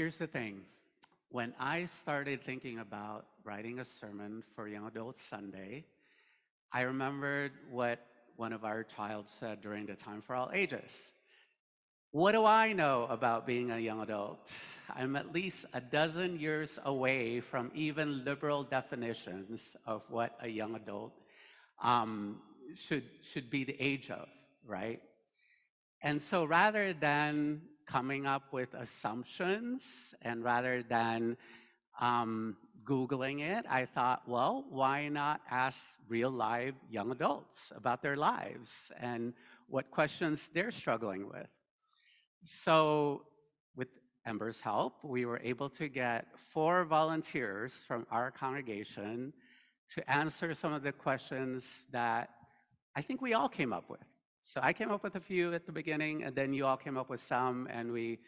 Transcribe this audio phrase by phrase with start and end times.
[0.00, 0.62] Here's the thing.
[1.28, 5.84] When I started thinking about writing a sermon for Young Adults Sunday,
[6.72, 7.98] I remembered what
[8.36, 11.12] one of our child said during the Time for All Ages.
[12.12, 14.50] What do I know about being a young adult?
[14.96, 20.76] I'm at least a dozen years away from even liberal definitions of what a young
[20.76, 21.12] adult
[21.82, 22.40] um,
[22.74, 24.28] should, should be the age of,
[24.66, 25.02] right?
[26.00, 31.36] And so rather than coming up with assumptions and rather than
[32.00, 38.16] um, Googling it, I thought, well, why not ask real live young adults about their
[38.16, 39.34] lives and
[39.68, 41.48] what questions they're struggling with?
[42.44, 43.24] So,
[43.76, 43.88] with
[44.24, 49.32] Ember's help, we were able to get four volunteers from our congregation
[49.94, 52.30] to answer some of the questions that
[52.96, 54.00] I think we all came up with.
[54.52, 56.98] So I came up with a few at the beginning, and then you all came
[56.98, 58.18] up with some, and we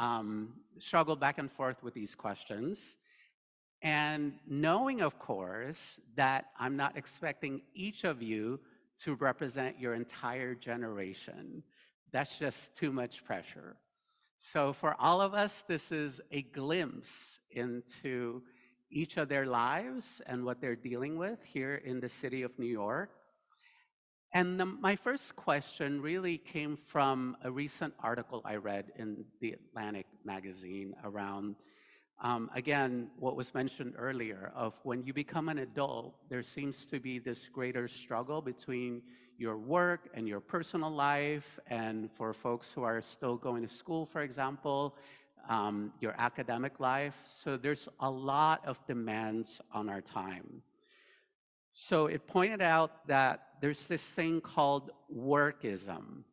[0.00, 2.96] um, struggled back and forth with these questions.
[3.80, 8.58] And knowing, of course, that I'm not expecting each of you
[9.04, 11.62] to represent your entire generation.
[12.10, 13.76] That's just too much pressure.
[14.38, 18.42] So for all of us, this is a glimpse into
[18.90, 22.66] each of their lives and what they're dealing with here in the city of New
[22.66, 23.10] York.
[24.32, 29.52] And the, my first question really came from a recent article I read in the
[29.52, 31.56] Atlantic magazine around,
[32.22, 37.00] um, again, what was mentioned earlier of when you become an adult, there seems to
[37.00, 39.02] be this greater struggle between
[39.36, 44.06] your work and your personal life, and for folks who are still going to school,
[44.06, 44.94] for example,
[45.48, 47.14] um, your academic life.
[47.24, 50.62] So there's a lot of demands on our time.
[51.72, 56.24] So it pointed out that there's this thing called workism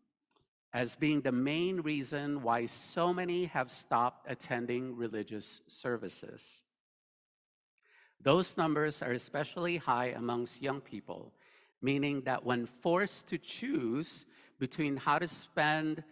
[0.73, 6.61] as being the main reason why so many have stopped attending religious services.
[8.21, 11.33] Those numbers are especially high amongst young people,
[11.81, 14.25] meaning that when forced to choose
[14.59, 16.03] between how to spend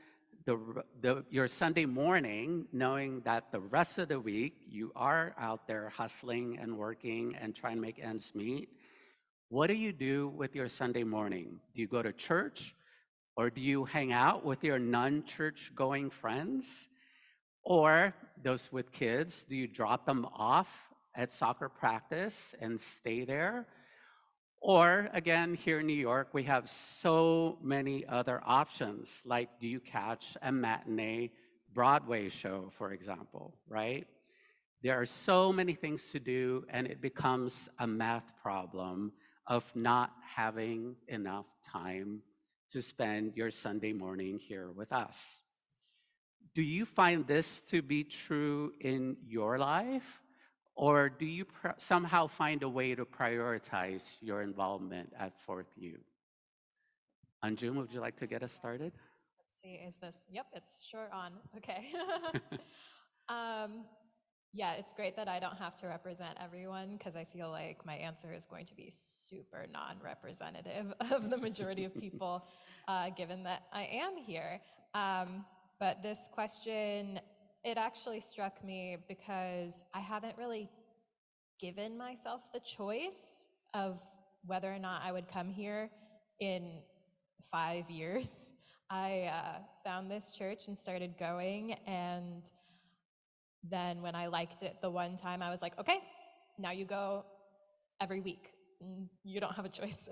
[0.45, 0.59] the,
[1.01, 5.89] the, your Sunday morning, knowing that the rest of the week you are out there
[5.89, 8.69] hustling and working and trying to make ends meet,
[9.55, 11.61] what do you do with your Sunday morning?
[11.73, 12.75] Do you go to church
[13.37, 16.89] or do you hang out with your non church going friends?
[17.63, 20.67] Or those with kids, do you drop them off
[21.15, 23.65] at soccer practice and stay there?
[24.59, 29.21] Or again, here in New York, we have so many other options.
[29.23, 31.31] Like, do you catch a matinee
[31.73, 34.05] Broadway show, for example, right?
[34.83, 39.13] There are so many things to do, and it becomes a math problem
[39.47, 42.21] of not having enough time
[42.69, 45.43] to spend your Sunday morning here with us.
[46.53, 50.21] Do you find this to be true in your life?
[50.75, 51.45] Or do you
[51.77, 55.97] somehow find a way to prioritize your involvement at Fourth U?
[57.43, 58.91] Anjum, would you like to get us started?
[59.37, 61.33] Let's see, is this, yep, it's sure on.
[61.57, 61.85] Okay.
[63.29, 63.85] um,
[64.55, 67.95] yeah, it's great that I don't have to represent everyone because I feel like my
[67.95, 72.47] answer is going to be super non representative of the majority of people,
[72.87, 74.61] uh, given that I am here.
[74.93, 75.43] Um,
[75.77, 77.19] but this question,
[77.65, 80.69] it actually struck me because I haven't really
[81.59, 83.99] given myself the choice of
[84.45, 85.89] whether or not I would come here
[86.39, 86.79] in
[87.51, 88.53] five years.
[88.89, 92.43] I uh, found this church and started going, and
[93.69, 95.99] then when I liked it the one time, I was like, okay,
[96.57, 97.25] now you go
[97.99, 98.51] every week.
[99.23, 100.07] You don't have a choice.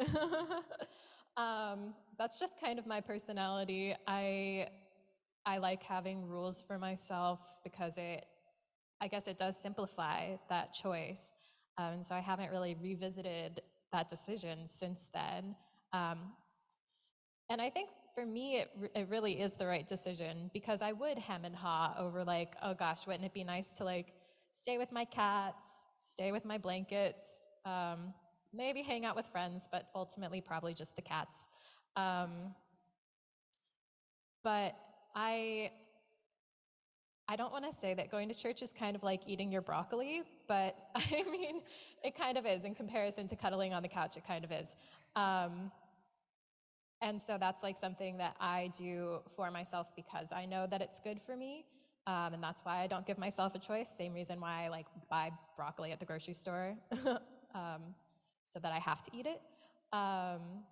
[1.38, 3.96] um, that's just kind of my personality.
[4.08, 4.68] I
[5.46, 8.25] I like having rules for myself because it,
[9.02, 11.34] I guess, it does simplify that choice.
[11.78, 15.56] Um, and so I haven't really revisited that decision since then.
[15.91, 16.20] Um,
[17.49, 21.17] and I think for me, it, it really is the right decision because I would
[21.17, 24.13] hem and haw over like, oh gosh, wouldn't it be nice to like
[24.51, 25.65] stay with my cats,
[25.99, 27.25] stay with my blankets,
[27.65, 28.13] um,
[28.53, 31.35] maybe hang out with friends, but ultimately probably just the cats.
[31.95, 32.53] Um,
[34.43, 34.75] but
[35.15, 35.71] I
[37.27, 39.61] I don't want to say that going to church is kind of like eating your
[39.61, 41.61] broccoli, but I mean,
[42.03, 44.17] it kind of is in comparison to cuddling on the couch.
[44.17, 44.75] It kind of is.
[45.15, 45.71] Um,
[47.03, 51.02] and so that's like something that I do for myself because I know that it's
[51.02, 51.66] good for me.
[52.08, 53.90] Um, and that's why I don't give myself a choice.
[53.90, 56.76] Same reason why I like buy broccoli at the grocery store,
[57.53, 57.82] um,
[58.52, 59.41] so that I have to eat it.
[59.91, 60.64] Um,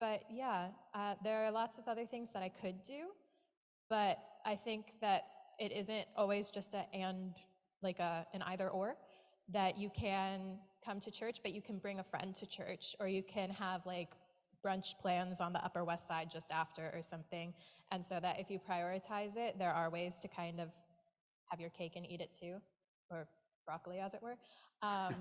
[0.00, 3.08] but yeah, uh, there are lots of other things that I could do.
[3.88, 5.24] But I think that
[5.58, 7.34] it isn't always just a and,
[7.82, 8.96] like a, an either or,
[9.50, 13.08] that you can come to church, but you can bring a friend to church, or
[13.08, 14.10] you can have like
[14.64, 17.52] brunch plans on the Upper West Side just after or something.
[17.92, 20.68] And so that if you prioritize it, there are ways to kind of
[21.48, 22.56] have your cake and eat it too,
[23.10, 23.26] or
[23.66, 24.36] broccoli, as it were.
[24.82, 25.14] Um,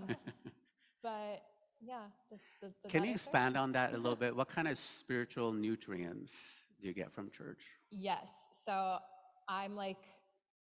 [1.03, 1.43] but
[1.81, 1.99] yeah,
[2.29, 3.27] does, does, does Can you answer?
[3.27, 4.35] expand on that a little bit?
[4.35, 6.35] What kind of spiritual nutrients
[6.81, 7.59] do you get from church?
[7.91, 8.31] Yes.
[8.65, 8.97] So
[9.47, 9.97] I'm like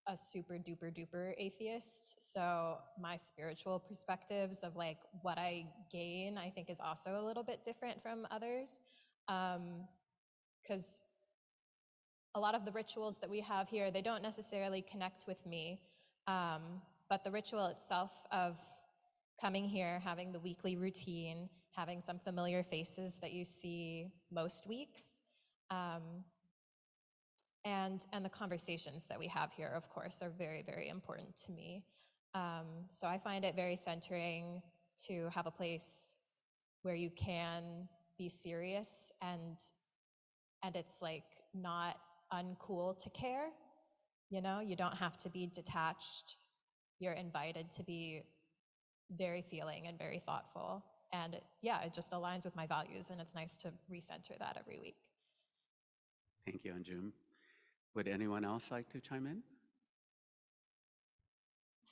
[0.07, 2.33] a super duper duper atheist.
[2.33, 7.43] So my spiritual perspectives of like what I gain, I think is also a little
[7.43, 8.79] bit different from others.
[9.27, 11.03] Because
[12.33, 15.81] a lot of the rituals that we have here, they don't necessarily connect with me.
[16.27, 18.57] Um, but the ritual itself of
[19.39, 25.05] coming here, having the weekly routine, having some familiar faces that you see most weeks,
[25.69, 26.23] um,
[27.65, 31.51] and and the conversations that we have here of course are very very important to
[31.51, 31.83] me.
[32.33, 34.61] Um, so i find it very centering
[35.07, 36.13] to have a place
[36.83, 37.87] where you can
[38.17, 39.57] be serious and
[40.63, 41.23] and it's like
[41.53, 41.97] not
[42.33, 43.49] uncool to care
[44.31, 44.61] you know?
[44.61, 46.37] You don't have to be detached.
[46.99, 48.23] You're invited to be
[49.15, 50.83] very feeling and very thoughtful.
[51.13, 54.79] And yeah it just aligns with my values and it's nice to recenter that every
[54.79, 54.95] week.
[56.45, 57.11] Thank you, Anjum.
[57.95, 59.43] Would anyone else like to chime in?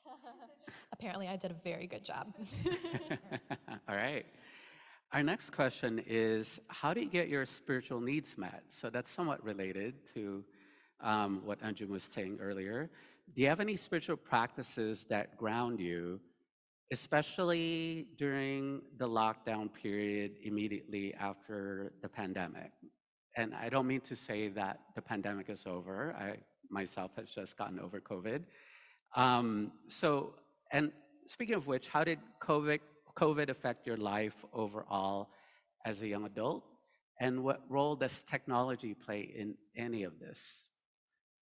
[0.93, 2.33] Apparently, I did a very good job.
[3.89, 4.25] All right.
[5.11, 8.63] Our next question is How do you get your spiritual needs met?
[8.69, 10.43] So that's somewhat related to
[11.01, 12.89] um, what Anjum was saying earlier.
[13.35, 16.19] Do you have any spiritual practices that ground you,
[16.91, 22.71] especially during the lockdown period immediately after the pandemic?
[23.35, 26.15] And I don't mean to say that the pandemic is over.
[26.17, 26.37] I
[26.69, 28.43] myself have just gotten over COVID.
[29.15, 30.35] Um, so,
[30.71, 30.91] and
[31.25, 32.79] speaking of which, how did COVID,
[33.17, 35.29] COVID affect your life overall
[35.85, 36.63] as a young adult?
[37.19, 40.67] And what role does technology play in any of this?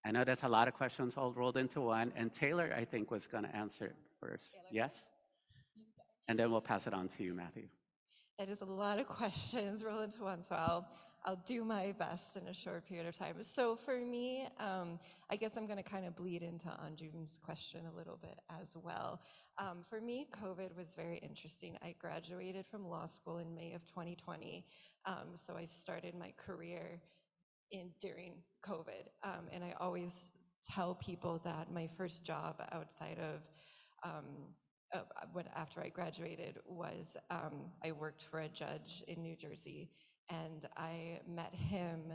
[0.05, 3.11] I know that's a lot of questions all rolled into one, and Taylor, I think,
[3.11, 4.53] was going to answer it first.
[4.53, 5.05] Taylor yes?
[6.29, 7.65] And then we'll pass it on to you, Matthew.
[8.38, 10.88] It is a lot of questions rolled into one, so I'll
[11.26, 13.34] I'll do my best in a short period of time.
[13.43, 17.81] So for me, um, I guess I'm going to kind of bleed into Anjum's question
[17.93, 19.20] a little bit as well.
[19.58, 21.76] Um, for me, COVID was very interesting.
[21.82, 24.64] I graduated from law school in May of 2020,
[25.05, 27.00] um, so I started my career
[27.73, 28.34] in during
[28.64, 30.26] COVID, um, and I always
[30.64, 33.40] tell people that my first job outside of
[34.05, 34.25] um,
[34.94, 35.00] uh,
[35.32, 39.90] when after I graduated was um, I worked for a judge in New Jersey,
[40.28, 42.12] and I met him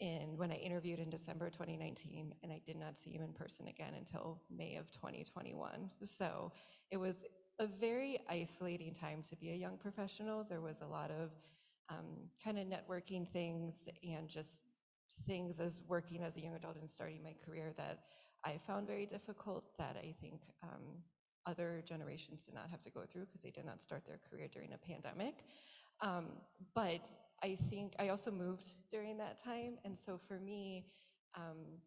[0.00, 3.68] in when I interviewed in December 2019, and I did not see him in person
[3.68, 5.90] again until May of 2021.
[6.04, 6.52] So
[6.90, 7.20] it was
[7.58, 10.44] a very isolating time to be a young professional.
[10.48, 11.30] There was a lot of
[11.88, 14.62] um, kind of networking things and just
[15.26, 18.00] things as working as a young adult and starting my career that
[18.44, 20.82] I found very difficult that I think um,
[21.46, 24.48] other generations did not have to go through because they did not start their career
[24.52, 25.44] during a pandemic.
[26.00, 26.26] Um,
[26.74, 27.00] but
[27.42, 29.78] I think I also moved during that time.
[29.84, 30.86] And so for me,
[31.34, 31.80] um,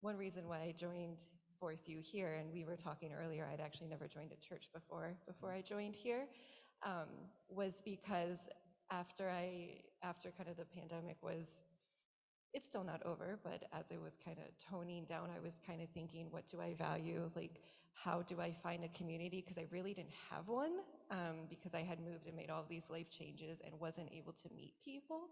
[0.00, 1.18] one reason why I joined
[1.60, 5.14] Fourth U here, and we were talking earlier, I'd actually never joined a church before,
[5.26, 6.26] before I joined here,
[6.82, 7.08] um,
[7.48, 8.48] was because
[8.90, 11.62] after I, after kind of the pandemic was
[12.54, 15.82] it's still not over, but as I was kind of toning down, I was kind
[15.82, 17.28] of thinking, what do I value?
[17.34, 17.60] Like,
[17.94, 19.42] how do I find a community?
[19.44, 20.72] Because I really didn't have one
[21.10, 24.48] um, because I had moved and made all these life changes and wasn't able to
[24.54, 25.28] meet people.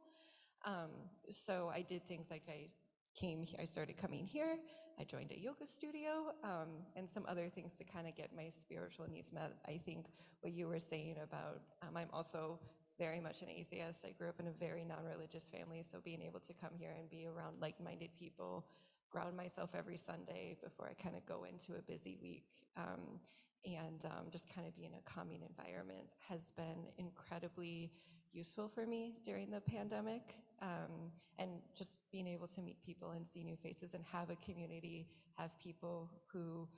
[0.65, 0.91] Um,
[1.31, 2.69] so I did things like I
[3.15, 4.57] came here, I started coming here,
[4.99, 8.51] I joined a yoga studio, um, and some other things to kind of get my
[8.51, 9.53] spiritual needs met.
[9.67, 10.07] I think
[10.41, 12.59] what you were saying about, um, I'm also
[13.03, 14.05] very much an atheist.
[14.07, 16.95] I grew up in a very non religious family, so being able to come here
[16.97, 18.65] and be around like minded people,
[19.11, 22.45] ground myself every Sunday before I kind of go into a busy week,
[22.77, 23.19] um,
[23.65, 27.91] and um, just kind of be in a calming environment has been incredibly
[28.33, 30.37] useful for me during the pandemic.
[30.61, 34.37] Um, and just being able to meet people and see new faces and have a
[34.37, 36.69] community, have people who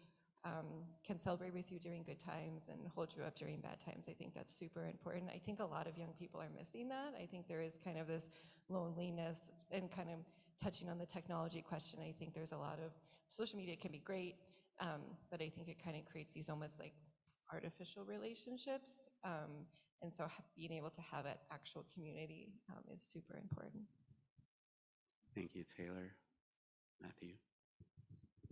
[0.45, 0.67] um,
[1.07, 4.07] can celebrate with you during good times and hold you up during bad times.
[4.09, 5.31] I think that's super important.
[5.35, 7.15] I think a lot of young people are missing that.
[7.21, 8.31] I think there is kind of this
[8.69, 10.19] loneliness and kind of
[10.63, 11.99] touching on the technology question.
[12.01, 12.93] I think there's a lot of
[13.29, 14.37] social media can be great,
[14.81, 16.95] um, but I think it kind of creates these almost like
[17.53, 19.09] artificial relationships.
[19.25, 19.67] Um,
[20.03, 23.85] and so being able to have an actual community um, is super important.
[25.35, 26.13] Thank you, Taylor.
[27.01, 27.35] Matthew.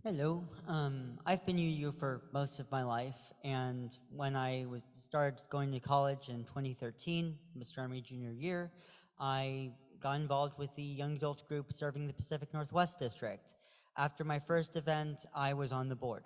[0.05, 0.43] Hello.
[0.67, 5.71] Um, I've been UU for most of my life, and when I was started going
[5.71, 7.77] to college in 2013, Mr.
[7.77, 8.69] Army junior year,
[9.17, 13.55] I got involved with the young adult group serving the Pacific Northwest District.
[13.95, 16.25] After my first event, I was on the board.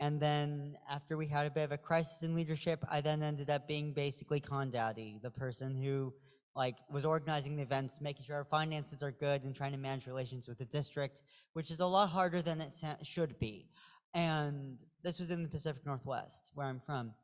[0.00, 3.50] And then after we had a bit of a crisis in leadership, I then ended
[3.50, 6.14] up being basically con daddy, the person who
[6.54, 10.06] like was organizing the events, making sure our finances are good and trying to manage
[10.06, 11.22] relations with the district,
[11.54, 13.68] which is a lot harder than it should be.
[14.14, 17.14] And this was in the Pacific Northwest, where I'm from.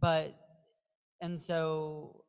[0.00, 0.34] But,
[1.20, 2.24] and so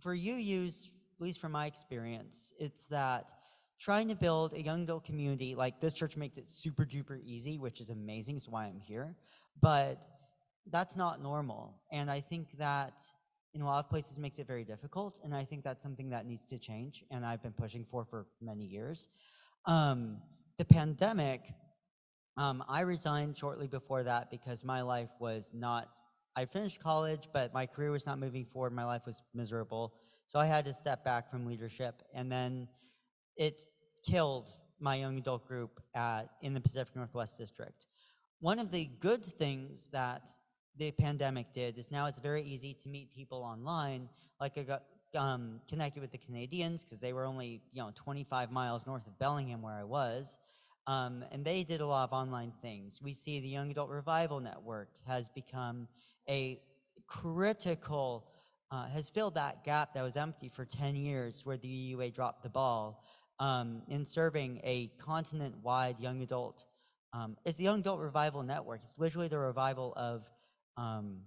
[0.00, 3.30] for UUs, at least from my experience, it's that
[3.78, 7.58] trying to build a young adult community, like this church makes it super duper easy,
[7.58, 9.14] which is amazing, it's why I'm here.
[9.60, 10.00] But
[10.70, 11.80] that's not normal.
[11.92, 13.02] And I think that
[13.56, 15.18] in a lot of places makes it very difficult.
[15.24, 17.04] And I think that's something that needs to change.
[17.10, 19.08] And I've been pushing for for many years.
[19.64, 20.18] Um,
[20.58, 21.40] the pandemic,
[22.36, 25.88] um, I resigned shortly before that because my life was not,
[26.36, 28.74] I finished college, but my career was not moving forward.
[28.74, 29.94] My life was miserable.
[30.26, 32.02] So I had to step back from leadership.
[32.12, 32.68] And then
[33.38, 33.62] it
[34.06, 37.86] killed my young adult group at, in the Pacific Northwest District.
[38.40, 40.28] One of the good things that
[40.78, 44.08] the pandemic did is now it's very easy to meet people online.
[44.40, 44.82] Like I got
[45.14, 49.18] um, connected with the Canadians because they were only you know 25 miles north of
[49.18, 50.38] Bellingham where I was,
[50.86, 53.00] um, and they did a lot of online things.
[53.02, 55.88] We see the Young Adult Revival Network has become
[56.28, 56.60] a
[57.06, 58.26] critical,
[58.70, 62.42] uh, has filled that gap that was empty for 10 years where the UUA dropped
[62.42, 63.04] the ball
[63.38, 66.66] um, in serving a continent-wide young adult.
[67.12, 68.80] Um, it's the Young Adult Revival Network.
[68.82, 70.28] It's literally the revival of
[70.76, 71.18] um,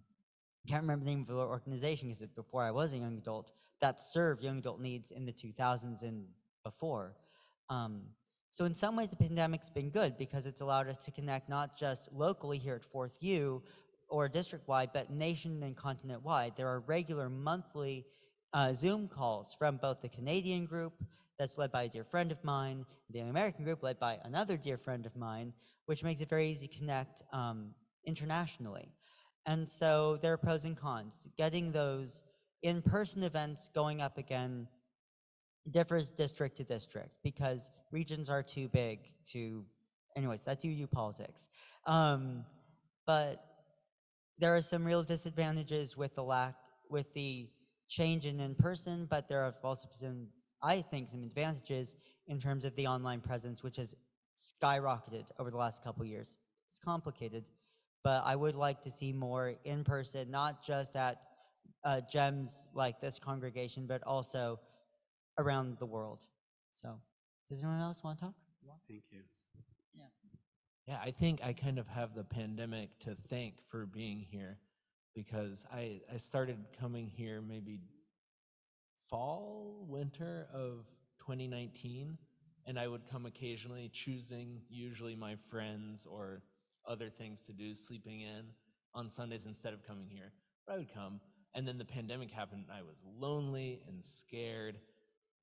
[0.70, 3.52] can't remember the name of the organization because before I was a young adult
[3.82, 6.26] that served young adult needs in the 2000s and
[6.64, 7.16] before.
[7.70, 8.02] Um,
[8.52, 11.78] so in some ways, the pandemic's been good because it's allowed us to connect not
[11.78, 13.64] just locally here at Fourth U
[14.10, 16.54] or district-wide, but nation and continent-wide.
[16.56, 18.06] There are regular monthly
[18.54, 20.94] uh, Zoom calls from both the Canadian group
[21.38, 24.78] that's led by a dear friend of mine, the American group led by another dear
[24.78, 25.54] friend of mine,
[25.86, 27.70] which makes it very easy to connect um,
[28.06, 28.92] internationally.
[29.50, 31.28] And so there are pros and cons.
[31.36, 32.22] Getting those
[32.62, 34.68] in-person events going up again
[35.72, 39.00] differs district to district because regions are too big
[39.32, 39.66] to,
[40.16, 41.50] anyways, that's UU politics.
[41.88, 42.46] Um,
[43.08, 43.44] but
[44.38, 46.54] there are some real disadvantages with the lack,
[46.88, 47.50] with the
[47.88, 50.28] change in in-person, but there have also been,
[50.62, 51.96] I think, some advantages
[52.28, 53.96] in terms of the online presence, which has
[54.38, 56.38] skyrocketed over the last couple years.
[56.70, 57.46] It's complicated,
[58.04, 61.22] but I would like to see more in person, not just at
[61.84, 64.60] uh, gems like this congregation, but also
[65.38, 66.20] around the world.
[66.82, 67.00] So,
[67.50, 68.34] does anyone else want to talk?
[68.88, 69.22] Thank you.
[69.96, 70.04] Yeah,
[70.88, 74.60] Yeah, I think I kind of have the pandemic to thank for being here
[75.16, 77.80] because I, I started coming here maybe
[79.10, 80.86] fall, winter of
[81.20, 82.18] 2019,
[82.66, 86.44] and I would come occasionally choosing usually my friends or
[86.90, 88.46] other things to do, sleeping in
[88.94, 90.34] on Sundays instead of coming here.
[90.66, 91.22] But I would come,
[91.56, 94.78] and then the pandemic happened, and I was lonely and scared,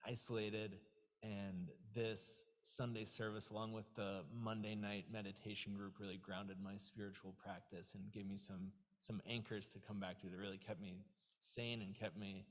[0.07, 0.79] isolated,
[1.23, 7.35] and this Sunday service, along with the Monday night meditation group, really grounded my spiritual
[7.43, 11.05] practice and gave me some some anchors to come back to that really kept me
[11.39, 12.47] sane and kept me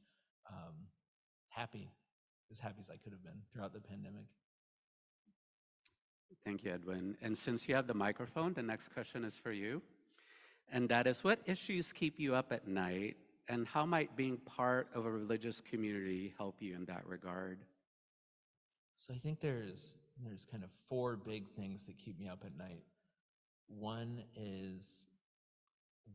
[0.49, 0.87] um,
[1.49, 1.91] happy,
[2.51, 4.25] as happy as I could have been throughout the pandemic.
[6.44, 7.17] Thank you, Edwin.
[7.22, 9.82] And since you have the microphone, the next question is for you.
[10.72, 13.17] And that is what issues keep you up at night,
[13.48, 17.60] and how might being part of a religious community help you in that regard?
[18.96, 22.58] So I think there's there's kind of four big things that keep me up at
[22.58, 22.84] night.
[23.67, 25.08] One is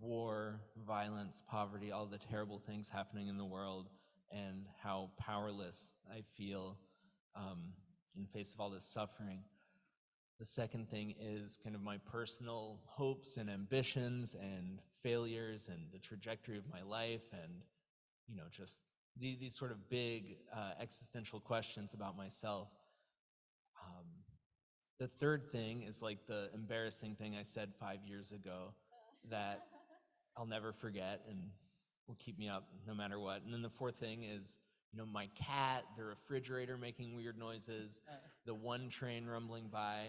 [0.00, 3.88] war, violence, poverty, all the terrible things happening in the world,
[4.30, 6.78] and how powerless I feel
[7.36, 7.72] um,
[8.16, 9.40] in face of all this suffering.
[10.40, 15.98] The second thing is kind of my personal hopes and ambitions and failures and the
[15.98, 17.52] trajectory of my life and
[18.26, 18.80] you know just
[19.18, 22.68] the, these sort of big uh, existential questions about myself.
[23.84, 24.06] Um,
[24.98, 28.72] the third thing is like the embarrassing thing I said five years ago
[29.30, 29.66] that
[30.38, 31.50] I'll never forget and
[32.08, 33.42] will keep me up no matter what.
[33.44, 34.56] And then the fourth thing is,
[34.90, 38.00] you know, my cat, the refrigerator making weird noises,
[38.46, 40.06] the one train rumbling by.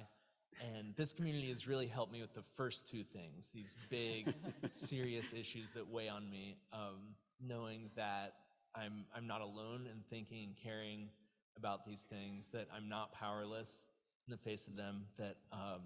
[0.60, 4.34] And this community has really helped me with the first two things, these big,
[4.74, 6.58] serious issues that weigh on me.
[6.72, 7.16] Um,
[7.46, 8.34] knowing that
[8.76, 11.10] I'm I'm not alone in thinking and caring
[11.58, 13.86] about these things, that I'm not powerless
[14.28, 15.82] in the face of them, that um,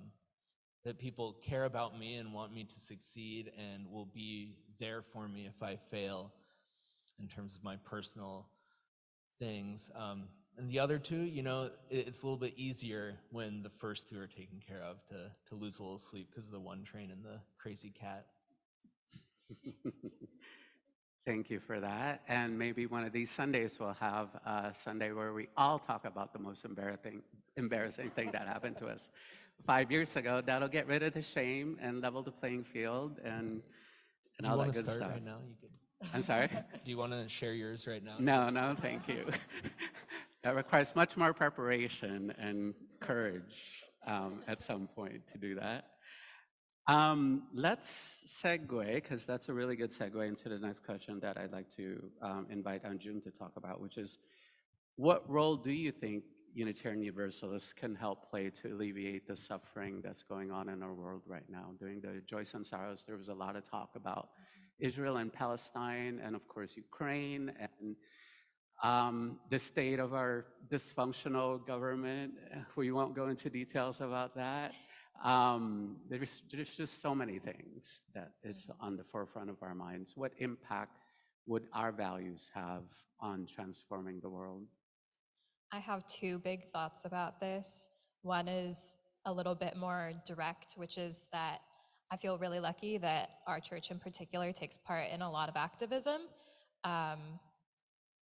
[0.83, 5.27] that people care about me and want me to succeed and will be there for
[5.27, 6.31] me if I fail
[7.19, 8.47] in terms of my personal
[9.39, 9.89] things.
[9.95, 10.25] Um,
[10.57, 14.09] and the other two, you know, it, it's a little bit easier when the first
[14.09, 16.83] two are taken care of to, to lose a little sleep because of the one
[16.83, 18.25] train and the crazy cat.
[21.25, 22.21] Thank you for that.
[22.27, 26.31] And maybe one of these Sundays we'll have a Sunday where we all talk about
[26.33, 27.21] the most embarrassing,
[27.57, 29.09] embarrassing thing that happened to us
[29.65, 30.41] five years ago.
[30.45, 33.61] That'll get rid of the shame and level the playing field and,
[34.37, 35.11] and you all that good start stuff.
[35.11, 35.37] right now?
[36.13, 36.47] I'm sorry?
[36.85, 38.15] Do you want to share yours right now?
[38.19, 39.25] No, no, thank you.
[40.45, 45.85] that requires much more preparation and courage um, at some point to do that.
[46.87, 51.51] Um, let's segue, because that's a really good segue into the next question that I'd
[51.51, 54.19] like to um, invite Anjum to talk about, which is
[54.97, 56.23] what role do you think
[56.53, 61.23] Unitarian Universalists can help play to alleviate the suffering that's going on in our world
[61.25, 61.71] right now?
[61.79, 64.29] During the Joys and Sorrows, there was a lot of talk about
[64.77, 67.95] Israel and Palestine, and of course, Ukraine, and
[68.83, 72.33] um, the state of our dysfunctional government.
[72.75, 74.73] We won't go into details about that.
[75.23, 80.13] Um, there's, there's just so many things that is on the forefront of our minds.
[80.15, 80.97] What impact
[81.47, 82.83] would our values have
[83.19, 84.63] on transforming the world?
[85.71, 87.89] I have two big thoughts about this.
[88.23, 91.61] One is a little bit more direct, which is that
[92.11, 95.55] I feel really lucky that our church in particular takes part in a lot of
[95.55, 96.21] activism.
[96.83, 97.39] Um,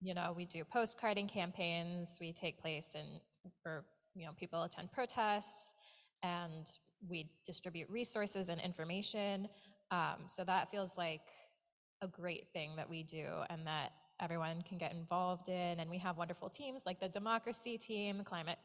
[0.02, 3.06] you know, we do postcarding campaigns, we take place in,
[3.66, 3.84] or,
[4.16, 5.76] you know, people attend protests,
[6.24, 6.78] and
[7.08, 9.48] we distribute resources and information.
[9.92, 11.22] Um, so that feels like
[12.02, 15.80] a great thing that we do and that everyone can get involved in.
[15.80, 18.58] And we have wonderful teams like the democracy team, climate,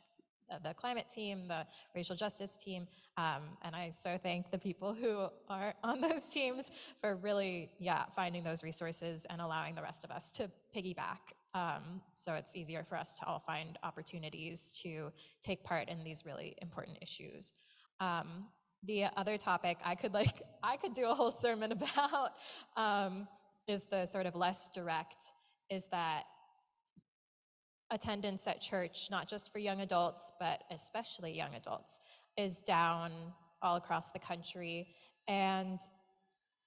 [0.62, 2.86] the climate team, the racial justice team.
[3.16, 8.04] Um, and I so thank the people who are on those teams for really, yeah,
[8.14, 11.34] finding those resources and allowing the rest of us to piggyback.
[11.54, 16.24] Um, so it's easier for us to all find opportunities to take part in these
[16.26, 17.52] really important issues.
[18.00, 18.46] Um,
[18.82, 22.32] the other topic I could like, I could do a whole sermon about
[22.76, 23.28] um,
[23.66, 25.32] is the sort of less direct,
[25.70, 26.24] is that
[27.90, 32.00] attendance at church, not just for young adults, but especially young adults,
[32.36, 33.10] is down
[33.62, 34.88] all across the country.
[35.28, 35.80] And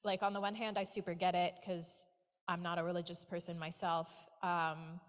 [0.03, 2.05] like on the one hand, I super get it because
[2.47, 4.09] I'm not a religious person myself.
[4.41, 4.99] Um,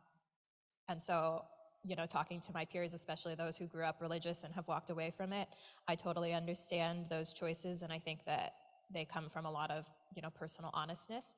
[0.88, 1.44] and so,
[1.84, 4.90] you know, talking to my peers, especially those who grew up religious and have walked
[4.90, 5.48] away from it,
[5.86, 7.82] I totally understand those choices.
[7.82, 8.54] And I think that
[8.92, 11.36] they come from a lot of, you know, personal honestness.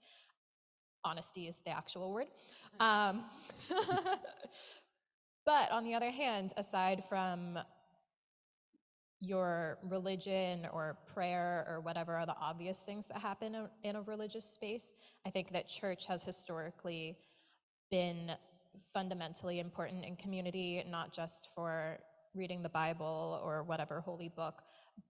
[1.04, 2.26] Honesty is the actual word.
[2.78, 3.24] Um,
[5.46, 7.58] but on the other hand, aside from
[9.20, 14.44] your religion or prayer or whatever are the obvious things that happen in- a religious
[14.44, 14.94] space,
[15.26, 17.18] I think that church has historically
[17.90, 18.32] been
[18.94, 21.98] fundamentally important in community, not just for
[22.34, 24.62] reading the Bible or whatever holy book,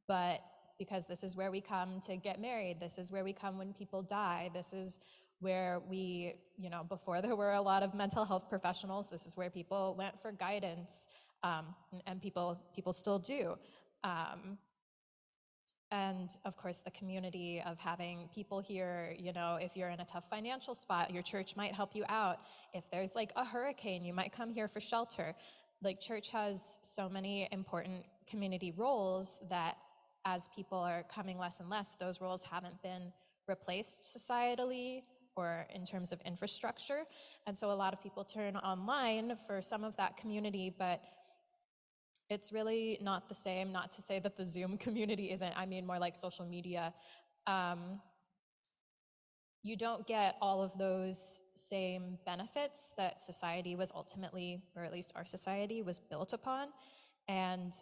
[0.08, 0.40] but
[0.78, 2.80] because this is where we come to get married.
[2.80, 4.50] This is where we come when people die.
[4.54, 4.98] This is
[5.40, 9.36] where we, you know, before there were a lot of mental health professionals, this is
[9.36, 11.08] where people went for guidance,
[11.42, 11.74] um,
[12.06, 13.56] and- people people still do.
[14.04, 14.58] Um,
[15.90, 20.04] and of course, the community of having people here, you know, if you're in a
[20.04, 22.38] tough financial spot, your church might help you out.
[22.72, 25.34] If there's like a hurricane, you might come here for shelter.
[25.82, 29.78] Like, church has so many important community roles that
[30.24, 33.12] as people are coming less and less, those roles haven't been
[33.48, 35.02] replaced societally
[35.40, 37.02] or in terms of infrastructure.
[37.46, 41.00] And so a lot of people turn online for some of that community, but
[42.28, 43.72] it's really not the same.
[43.72, 46.94] Not to say that the Zoom community isn't, I mean more like social media.
[47.46, 48.00] Um,
[49.62, 55.12] you don't get all of those same benefits that society was ultimately, or at least
[55.16, 56.68] our society was built upon.
[57.28, 57.74] And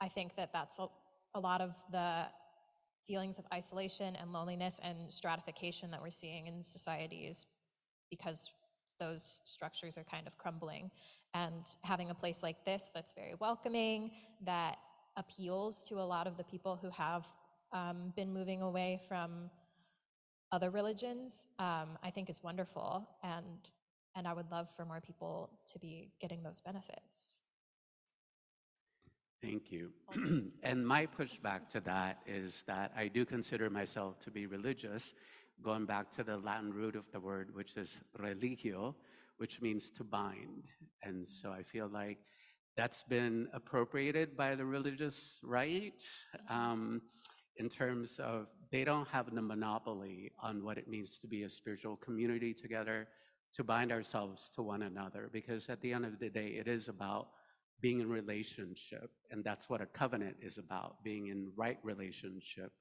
[0.00, 0.86] I think that that's a,
[1.34, 2.26] a lot of the
[3.06, 7.46] feelings of isolation and loneliness and stratification that we're seeing in societies
[8.10, 8.50] because
[8.98, 10.90] those structures are kind of crumbling.
[11.34, 14.10] And having a place like this that's very welcoming,
[14.44, 14.78] that
[15.16, 17.26] appeals to a lot of the people who have
[17.72, 19.50] um, been moving away from
[20.52, 23.08] other religions, um, I think is wonderful.
[23.22, 23.68] And,
[24.14, 27.35] and I would love for more people to be getting those benefits.
[29.42, 29.92] Thank you.
[30.62, 35.14] And my pushback to that is that I do consider myself to be religious,
[35.62, 38.94] going back to the Latin root of the word, which is religio,
[39.36, 40.64] which means to bind.
[41.02, 42.18] And so I feel like
[42.76, 46.02] that's been appropriated by the religious right
[46.48, 47.02] um,
[47.56, 51.48] in terms of they don't have the monopoly on what it means to be a
[51.48, 53.06] spiritual community together,
[53.52, 56.88] to bind ourselves to one another, because at the end of the day, it is
[56.88, 57.28] about
[57.80, 59.10] being in relationship.
[59.30, 62.72] And that's what a covenant is about being in right relationship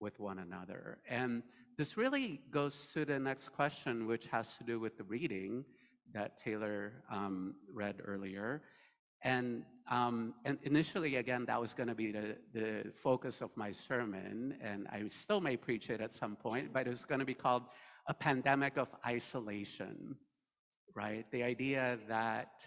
[0.00, 0.98] with one another.
[1.08, 1.42] And
[1.76, 5.64] this really goes to the next question, which has to do with the reading
[6.12, 8.62] that Taylor um, read earlier.
[9.22, 13.70] And, um, and initially, again, that was going to be the, the focus of my
[13.70, 17.34] sermon, and I still may preach it at some point, but it's going to be
[17.34, 17.64] called
[18.06, 20.16] a pandemic of isolation,
[20.94, 21.26] right?
[21.30, 22.64] The idea that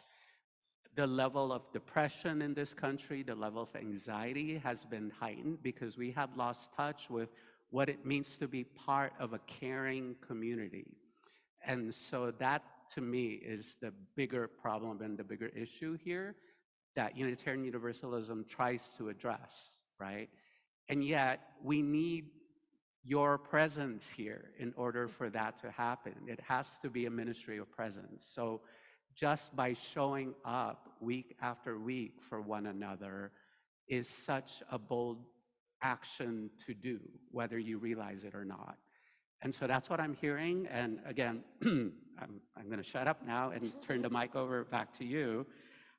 [0.95, 5.97] the level of depression in this country, the level of anxiety has been heightened because
[5.97, 7.29] we have lost touch with
[7.71, 10.85] what it means to be part of a caring community.
[11.65, 12.61] And so that
[12.93, 16.35] to me is the bigger problem and the bigger issue here
[16.95, 20.29] that Unitarian Universalism tries to address, right?
[20.89, 22.25] And yet we need
[23.03, 26.13] your presence here in order for that to happen.
[26.27, 28.25] It has to be a ministry of presence.
[28.25, 28.61] So
[29.15, 33.31] just by showing up week after week for one another
[33.87, 35.25] is such a bold
[35.81, 36.99] action to do,
[37.31, 38.77] whether you realize it or not.
[39.41, 40.67] And so that's what I'm hearing.
[40.71, 44.97] And again, I'm, I'm going to shut up now and turn the mic over back
[44.99, 45.45] to you.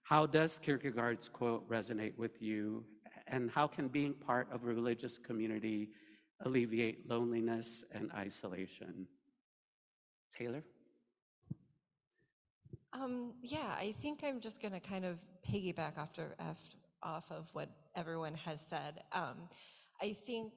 [0.02, 2.84] How does Kierkegaard's quote resonate with you?
[3.26, 5.90] And how can being part of a religious community
[6.44, 9.06] alleviate loneliness and isolation?
[10.36, 10.64] Taylor?
[12.94, 17.48] Um, yeah, I think I'm just going to kind of piggyback after, after off of
[17.52, 19.02] what everyone has said.
[19.12, 19.48] Um,
[20.00, 20.52] I think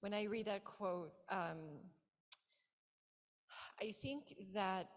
[0.00, 1.58] when I read that quote, um,
[3.80, 4.88] I think that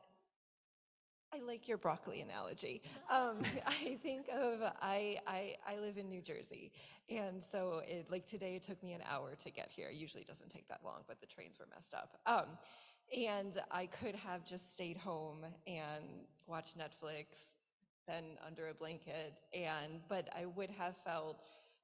[1.34, 2.82] I like your broccoli analogy.
[3.12, 6.72] Um, I think of I, I I live in New Jersey,
[7.10, 9.90] and so it like today it took me an hour to get here.
[9.90, 12.18] It Usually doesn't take that long, but the trains were messed up.
[12.26, 12.58] Um,
[13.16, 16.06] and I could have just stayed home and
[16.48, 17.56] watched Netflix,
[18.08, 21.38] been under a blanket, and but I would have felt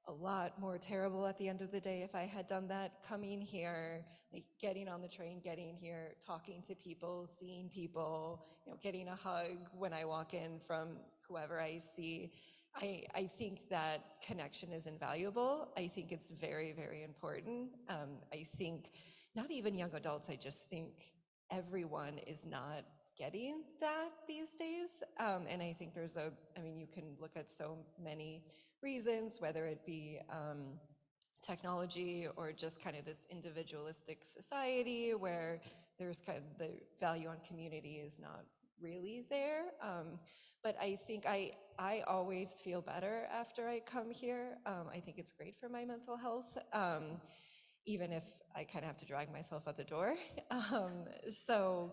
[0.08, 3.02] a lot more terrible at the end of the day if I had done that.
[3.06, 8.72] Coming here, like getting on the train, getting here, talking to people, seeing people, you
[8.72, 12.32] know, getting a hug when I walk in from whoever I see.
[12.76, 15.68] I, I think that connection is invaluable.
[15.76, 17.70] I think it's very, very important.
[17.88, 18.92] Um, I think
[19.34, 21.12] not even young adults, I just think
[21.50, 22.84] everyone is not
[23.20, 25.02] getting that these days.
[25.18, 28.42] Um, and I think there's a, I mean, you can look at so many
[28.82, 30.78] reasons, whether it be um,
[31.42, 35.60] technology or just kind of this individualistic society where
[35.98, 38.46] there's kind of the value on community is not
[38.80, 39.64] really there.
[39.82, 40.18] Um,
[40.64, 44.56] but I think I, I always feel better after I come here.
[44.64, 46.56] Um, I think it's great for my mental health.
[46.72, 47.20] Um,
[47.86, 50.14] even if I kind of have to drag myself out the door.
[50.50, 51.92] Um, so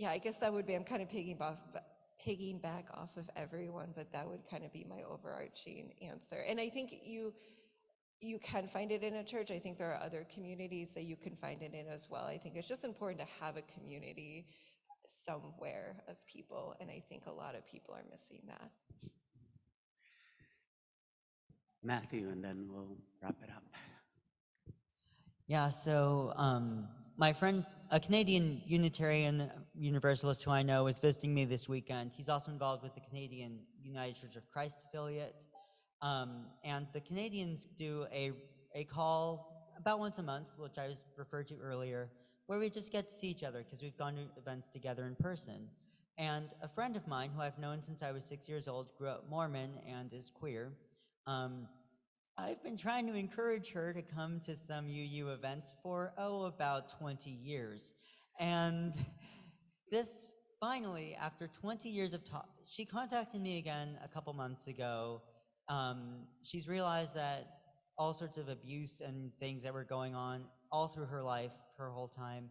[0.00, 1.58] yeah, I guess that would be, I'm kind of pigging off,
[2.18, 6.36] pigging back off of everyone, but that would kind of be my overarching answer.
[6.48, 7.34] And I think you,
[8.18, 9.50] you can find it in a church.
[9.50, 12.24] I think there are other communities that you can find it in as well.
[12.24, 14.46] I think it's just important to have a community
[15.04, 18.70] somewhere of people, and I think a lot of people are missing that.
[21.82, 23.64] Matthew, and then we'll wrap it up.
[25.46, 31.44] Yeah, so um, my friend, a Canadian Unitarian Universalist who I know, is visiting me
[31.44, 32.12] this weekend.
[32.16, 35.46] He's also involved with the Canadian United Church of Christ affiliate.
[36.00, 38.30] Um, and the Canadians do a,
[38.76, 42.08] a call about once a month, which I was referred to earlier,
[42.46, 45.16] where we just get to see each other because we've gone to events together in
[45.16, 45.66] person.
[46.16, 49.08] And a friend of mine who I've known since I was six years old grew
[49.08, 50.70] up Mormon and is queer.
[51.26, 51.66] Um,
[52.38, 56.98] I've been trying to encourage her to come to some UU events for, oh, about
[56.98, 57.94] 20 years.
[58.38, 58.94] And
[59.90, 60.26] this
[60.60, 65.22] finally, after 20 years of talk, she contacted me again a couple months ago.
[65.68, 67.60] Um, she's realized that
[67.98, 71.90] all sorts of abuse and things that were going on all through her life, her
[71.90, 72.48] whole time.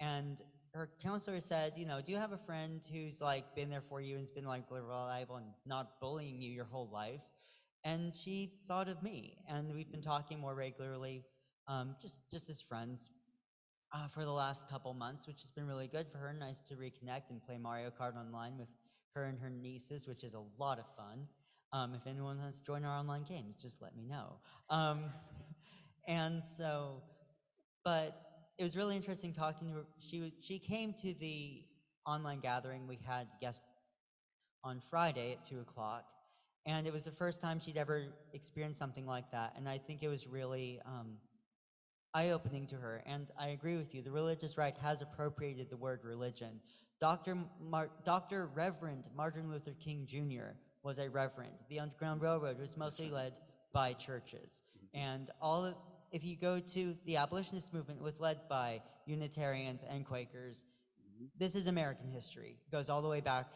[0.00, 0.40] And
[0.72, 4.00] her counselor said, you know, do you have a friend who's like been there for
[4.00, 7.20] you and's been like reliable and not bullying you your whole life?
[7.86, 11.22] And she thought of me, and we've been talking more regularly,
[11.68, 13.10] um, just just as friends,
[13.94, 16.32] uh, for the last couple months, which has been really good for her.
[16.32, 18.66] Nice to reconnect and play Mario Kart online with
[19.14, 21.28] her and her nieces, which is a lot of fun.
[21.72, 24.40] Um, if anyone wants to join our online games, just let me know.
[24.68, 25.04] Um,
[26.08, 27.02] and so,
[27.84, 28.20] but
[28.58, 29.86] it was really interesting talking to her.
[30.00, 31.62] She she came to the
[32.04, 33.62] online gathering we had guest
[34.64, 36.04] on Friday at two o'clock,
[36.66, 39.54] and it was the first time she'd ever experienced something like that.
[39.56, 41.12] And I think it was really um,
[42.12, 43.02] eye opening to her.
[43.06, 46.60] And I agree with you, the religious right has appropriated the word religion.
[47.00, 47.38] Dr.
[47.60, 48.46] Mar- Dr.
[48.52, 50.56] Reverend Martin Luther King Jr.
[50.82, 51.52] was a reverend.
[51.68, 53.34] The Underground Railroad was mostly led
[53.72, 54.62] by churches.
[54.92, 55.74] And all of,
[56.10, 60.64] if you go to the abolitionist movement, it was led by Unitarians and Quakers.
[61.38, 62.56] This is American history.
[62.66, 63.46] It goes all the way back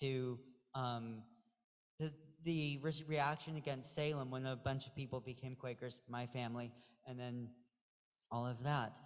[0.00, 0.38] to
[0.74, 1.22] um,
[1.98, 2.10] the,
[2.46, 6.70] the re- reaction against Salem when a bunch of people became Quakers, my family,
[7.06, 7.48] and then
[8.30, 9.00] all of that.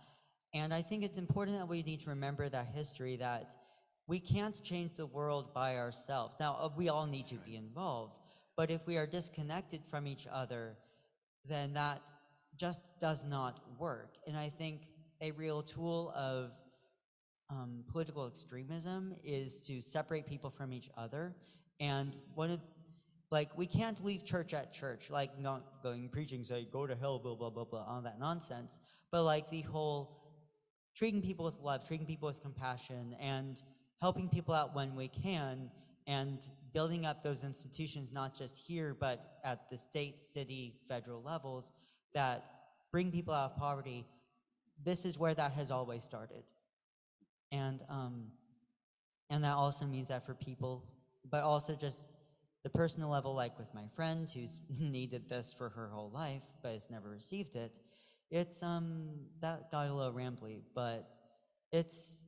[0.53, 3.55] And I think it's important that we need to remember that history that
[4.07, 6.37] we can't change the world by ourselves.
[6.39, 8.15] Now, uh, we all need to be involved,
[8.57, 10.77] but if we are disconnected from each other,
[11.49, 12.03] then that
[12.57, 14.17] just does not work.
[14.27, 14.83] And I think
[15.23, 16.51] a real tool of
[17.49, 21.35] um, political extremism is to separate people from each other.
[21.79, 22.61] And one of,
[23.31, 27.19] like, we can't leave church at church, like not going preaching, say, go to hell,
[27.19, 28.81] blah, blah, blah, blah, all that nonsense.
[29.13, 30.17] But like the whole
[30.97, 33.63] treating people with love, treating people with compassion, and
[34.01, 35.71] helping people out when we can,
[36.07, 36.39] and
[36.73, 41.73] building up those institutions, not just here, but at the state, city, federal levels,
[42.15, 42.45] that
[42.91, 44.05] bring people out of poverty.
[44.85, 46.43] This is where that has always started.
[47.53, 48.27] And, um,
[49.29, 50.85] and that also means that for people,
[51.31, 52.07] but also just
[52.63, 56.73] the personal level, like with my friend who's needed this for her whole life, but
[56.73, 57.81] has never received it,
[58.31, 59.09] it's, um,
[59.41, 61.09] that got a little rambly, but
[61.73, 62.23] it's,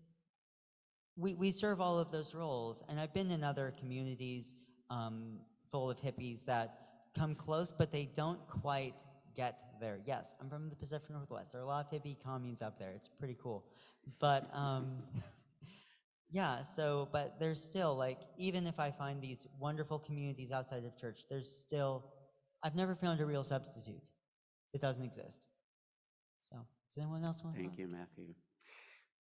[1.16, 2.82] we, we serve all of those roles.
[2.88, 4.54] And I've been in other communities
[4.90, 5.38] um,
[5.70, 6.78] full of hippies that
[7.16, 9.04] come close, but they don't quite
[9.36, 9.98] get there.
[10.06, 11.52] Yes, I'm from the Pacific Northwest.
[11.52, 12.92] There are a lot of hippie communes up there.
[12.94, 13.64] It's pretty cool.
[14.18, 15.02] But um,
[16.32, 20.96] yeah, so, but there's still, like, even if I find these wonderful communities outside of
[20.96, 22.04] church, there's still,
[22.62, 24.10] I've never found a real substitute.
[24.72, 25.46] It doesn't exist.
[26.38, 27.62] So, does anyone else want to?
[27.62, 28.34] Thank you, Matthew.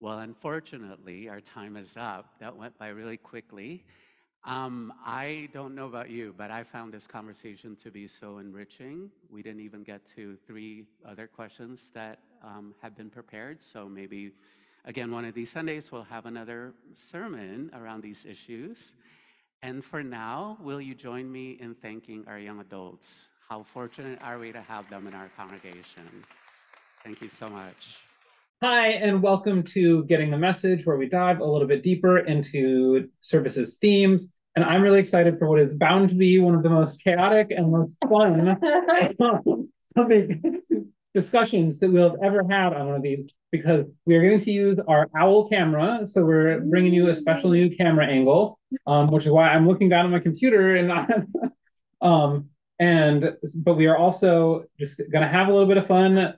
[0.00, 2.34] Well, unfortunately, our time is up.
[2.40, 3.84] That went by really quickly.
[4.44, 9.10] Um, I don't know about you, but I found this conversation to be so enriching.
[9.30, 13.60] We didn't even get to three other questions that um, have been prepared.
[13.60, 14.32] So maybe,
[14.84, 18.92] again, one of these Sundays, we'll have another sermon around these issues.
[19.62, 23.28] And for now, will you join me in thanking our young adults?
[23.48, 26.24] How fortunate are we to have them in our congregation?
[27.04, 27.98] Thank you so much.
[28.62, 33.08] Hi, and welcome to Getting the Message, where we dive a little bit deeper into
[33.20, 34.32] services themes.
[34.54, 37.50] And I'm really excited for what is bound to be one of the most chaotic
[37.50, 38.58] and most fun
[41.14, 44.50] discussions that we'll have ever had on one of these, because we are going to
[44.50, 46.06] use our owl camera.
[46.06, 49.88] So we're bringing you a special new camera angle, um, which is why I'm looking
[49.88, 51.10] down at my computer and not.
[52.00, 52.48] um,
[52.78, 56.34] and but we are also just going to have a little bit of fun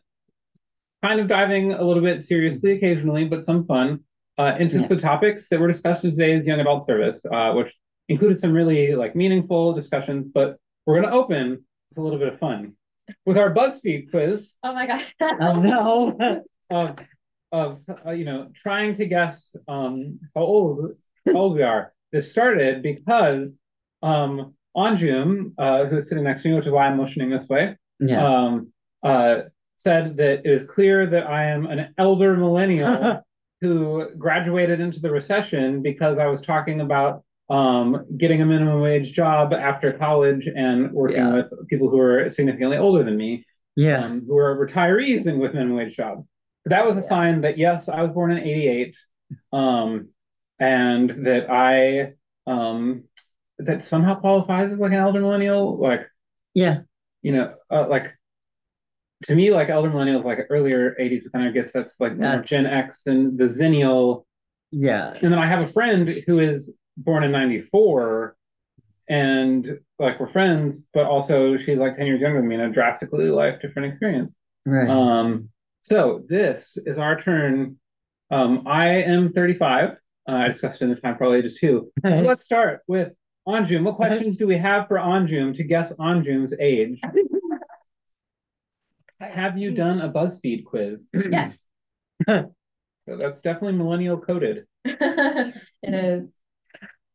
[1.03, 4.01] kind of diving a little bit seriously occasionally, but some fun
[4.39, 4.89] uh, into Yeah.
[4.89, 7.73] the topics that were discussed in today's young adult service, uh, which
[8.09, 10.27] included some really like meaningful discussions.
[10.33, 10.57] But
[10.87, 12.75] we're going to open with a little bit of fun
[13.27, 15.05] with our BuzzFeed quiz Oh my god.
[15.41, 16.45] Oh, no.
[16.71, 16.99] of
[17.53, 20.93] of uh, you know trying to guess um, how old
[21.27, 21.93] how old we are.
[22.13, 23.53] This started because
[24.03, 27.77] um, Anjum, uh, who's sitting next to me, which is why I'm motioning this way,
[28.01, 28.25] yeah.
[28.25, 29.43] um, uh,
[29.77, 33.23] said that it is clear that I am an elder millennial
[33.61, 39.13] who graduated into the recession because I was talking about um, getting a minimum wage
[39.13, 41.35] job after college and working Yeah.
[41.35, 43.45] with people who are significantly older than me,
[43.77, 44.05] yeah.
[44.05, 46.25] um, who are retirees and with minimum wage job.
[46.65, 48.97] But that was a sign that yes, I was born in '88,
[49.53, 50.09] um,
[50.59, 52.15] and that I
[52.51, 53.05] um,
[53.59, 56.09] that somehow qualifies as like an elder millennial, like
[56.55, 56.81] yeah.
[57.23, 58.15] you know, uh, like
[59.25, 62.67] to me, like elder millennials, like earlier 80s kind of gets that's like That's- Gen
[62.67, 64.25] X and the Xennial.
[64.71, 65.13] Yeah.
[65.21, 68.37] And then I have a friend who is born in 94
[69.09, 72.71] and like we're friends, but also she's like 10 years younger than me and a
[72.71, 74.35] drastically life different experience.
[74.65, 74.89] Right.
[74.89, 75.51] Um,
[75.83, 77.79] so this is our turn.
[78.31, 79.91] Um, I am 35.
[80.27, 81.93] Uh, I discussed it in the time for all ages too.
[82.03, 83.13] So let's start with
[83.47, 83.83] Anjum.
[83.83, 87.01] What questions do we have for Anjum to guess Anjum's age?
[89.21, 91.07] Have you done a BuzzFeed quiz?
[91.13, 91.67] Yes.
[93.07, 94.65] So that's definitely millennial coded.
[94.85, 96.33] it is.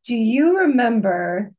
[0.09, 1.53] Do you remember?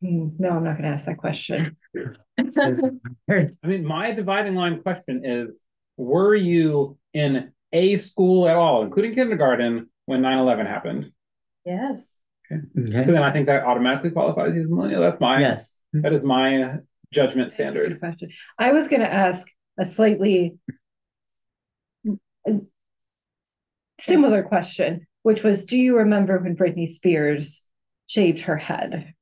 [0.00, 1.76] Hmm, No, I'm not gonna ask that question.
[2.38, 5.48] I mean, my dividing line question is
[5.96, 11.10] Were you in a school at all, including kindergarten, when 9 11 happened?
[11.64, 12.22] yes.
[12.48, 13.04] So Okay.
[13.10, 15.02] then I think that automatically qualifies you as a millennial.
[15.02, 15.80] That's my Yes.
[15.94, 16.76] that is my
[17.12, 17.98] judgment standard.
[17.98, 18.30] Question.
[18.56, 19.48] I was gonna ask
[19.80, 20.58] a slightly
[24.00, 27.62] similar question, which was, do you remember when Britney Spears
[28.06, 29.14] shaved her head?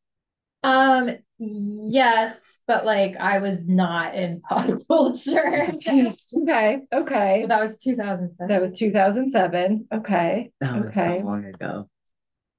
[0.63, 5.69] Um, yes, but like I was not in pop culture.
[5.77, 7.39] Okay, okay.
[7.43, 8.49] But that was 2007.
[8.49, 9.87] That was two thousand seven.
[9.93, 11.23] Okay, That was so okay.
[11.23, 11.89] long ago.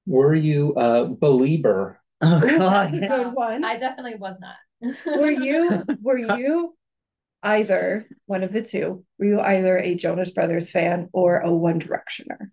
[0.06, 2.00] Were you a believer?
[2.20, 2.92] Oh Ooh, God.
[2.92, 3.64] that's a good one.
[3.64, 4.56] I definitely was not.
[5.06, 6.74] Were you, were you
[7.42, 9.04] either one of the two?
[9.18, 12.50] Were you either a Jonas Brothers fan or a One Directioner?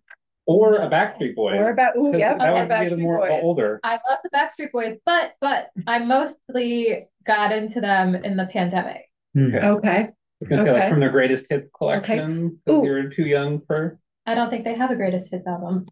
[0.48, 1.56] Or a Backstreet Boys?
[1.60, 3.40] Or about, ooh, 'Cause yeah, that or would be the more Boys.
[3.44, 3.80] older.
[3.84, 9.10] I love the Backstreet Boys, but but I mostly got into them in the pandemic.
[9.34, 9.56] Hmm.
[9.56, 9.90] Okay.
[9.90, 12.60] I Okay, was gonna say, like from their greatest hits collection.
[12.66, 12.86] 'cause Ooh.
[12.86, 14.00] You're too young for.
[14.28, 15.88] I don't think they have a greatest hits album.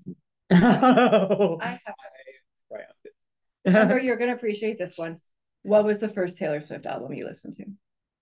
[0.51, 1.57] Oh.
[1.61, 1.95] I have,
[3.65, 5.17] Amber, you're gonna appreciate this one.
[5.63, 7.65] What was the first Taylor Swift album you listened to?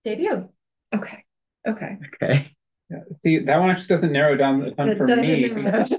[0.03, 0.49] Debut.
[0.93, 1.25] Okay,
[1.67, 1.97] okay.
[2.21, 2.55] Okay.
[2.91, 5.49] Yeah, See, that one actually doesn't narrow down a ton It for me.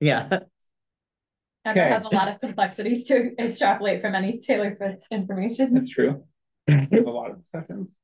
[0.00, 0.22] Yeah.
[0.22, 0.46] Amber
[1.68, 1.88] Okay.
[1.90, 5.74] has a lot of complexities to extrapolate from any Taylor Swift information.
[5.74, 6.24] That's true.
[6.66, 7.94] We have a lot of discussions.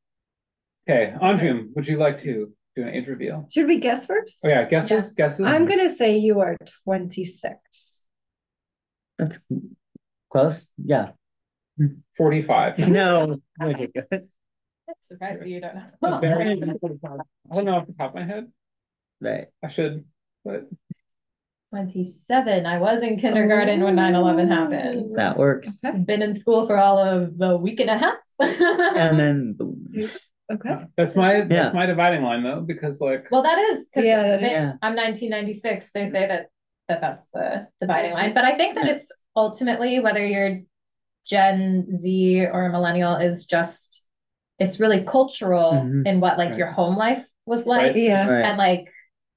[0.89, 3.49] Okay, Anjum, would you like to do an age reveal?
[3.51, 4.41] Should we guess first?
[4.45, 5.47] Oh yeah, guesses, guesses.
[5.47, 8.03] I'm gonna say you are twenty-six.
[9.19, 9.41] That's
[10.31, 10.67] close.
[10.77, 11.13] Yeah.
[12.17, 12.79] Forty-five.
[12.89, 13.39] No.
[13.59, 14.07] ridiculous.
[14.13, 14.29] I'm
[15.09, 16.19] surprised that you don't A know.
[16.21, 18.51] very- I don't know off the top of my head.
[19.21, 19.47] Right.
[19.63, 20.05] I should,
[20.45, 20.69] but
[21.71, 22.65] 27.
[22.67, 25.11] I was in kindergarten when 9 11 happened.
[25.17, 25.69] That works.
[25.85, 28.15] Okay, Been in school for all of the week and a half.
[28.41, 29.89] And then boom.
[30.53, 30.69] okay.
[30.71, 31.45] Uh, that's my Yeah.
[31.49, 34.63] that's my dividing line though, because like well, that is because Yeah, that is.
[34.83, 35.91] I'm 1996.
[35.93, 36.47] They say that,
[36.89, 38.35] that that's the dividing line.
[38.35, 40.61] But I think that it's ultimately whether you're
[41.27, 44.05] Gen Z or a millennial is just,
[44.59, 46.07] it's really cultural Mhm.
[46.07, 46.59] in what like Right.
[46.59, 47.89] your home life was like.
[47.95, 47.97] Right.
[47.97, 48.45] Yeah, Right.
[48.45, 48.87] and like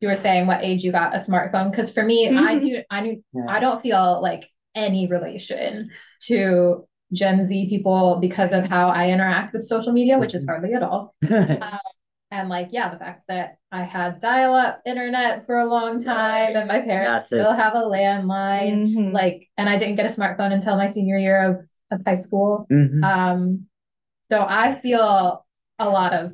[0.02, 2.62] you were saying what age you got a smartphone because for me i Mhm.
[2.62, 3.46] do i do Yeah.
[3.50, 5.90] i don't feel like any relation
[6.28, 10.50] to gen z people because of how i interact with social media which is Mhm.
[10.52, 11.14] hardly at all
[12.32, 16.68] and like yeah the fact that i had dial-up internet for a long time and
[16.68, 17.36] my parents That's it.
[17.40, 19.12] still have a landline Mhm.
[19.12, 22.68] like and i didn't get a smartphone until my senior year of, of high school
[22.72, 23.04] Mhm.
[23.04, 23.66] um,
[24.32, 25.46] so I feel
[25.80, 26.34] a lot of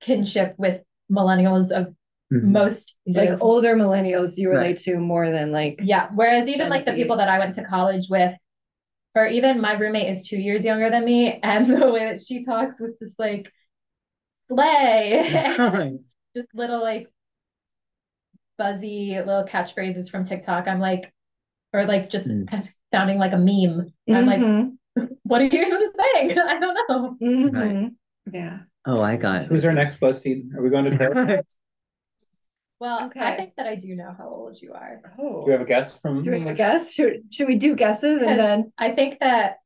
[0.00, 1.94] kinship with millennials of
[2.32, 2.52] Mhm.
[2.52, 3.42] most like ages.
[3.42, 4.56] older millennials you Right.
[4.58, 5.80] relate to more than like.
[5.82, 6.08] yeah.
[6.14, 8.34] Whereas even like the people that I went to college with,
[9.14, 12.44] or even my roommate is two years younger than me, and the way that she
[12.44, 13.52] talks with this like
[14.48, 15.56] slay,
[16.36, 17.10] just little like
[18.56, 20.66] buzzy little catchphrases from TikTok.
[20.66, 21.12] I'm like,
[21.72, 22.48] or like just Mm.
[22.48, 23.92] kind of sounding like a meme.
[24.08, 24.78] I'm like, Mhm,
[25.24, 25.70] what are you
[26.24, 26.38] even?
[26.46, 27.16] I don't know.
[27.22, 27.90] mhm.
[28.32, 29.48] Yeah, Oh, I got it.
[29.48, 30.54] who's our next BuzzFeed?
[30.54, 31.42] Are we going to Taylor?
[32.80, 35.00] Well, I think that I do know how old you are.
[35.18, 35.40] oh.
[35.40, 36.22] Do we have a guess from?
[36.22, 36.92] Do we have a guess?
[36.92, 38.72] Should, should we do guesses and then?
[38.78, 39.56] I think that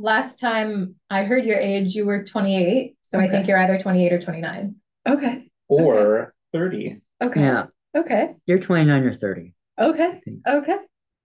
[0.00, 2.96] last time I heard your age, you were 28.
[3.02, 4.74] So I think you're either 28 or 29.
[5.08, 7.00] Okay, Or thirty?
[7.22, 7.66] okay, Yeah.
[7.96, 9.54] okay, You're 29 or 30.
[9.80, 10.76] okay, okay,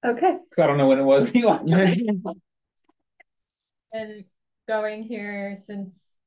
[0.05, 0.37] okay.
[0.49, 1.31] Because I don't know when it was.
[3.91, 4.25] And
[4.67, 6.17] going here since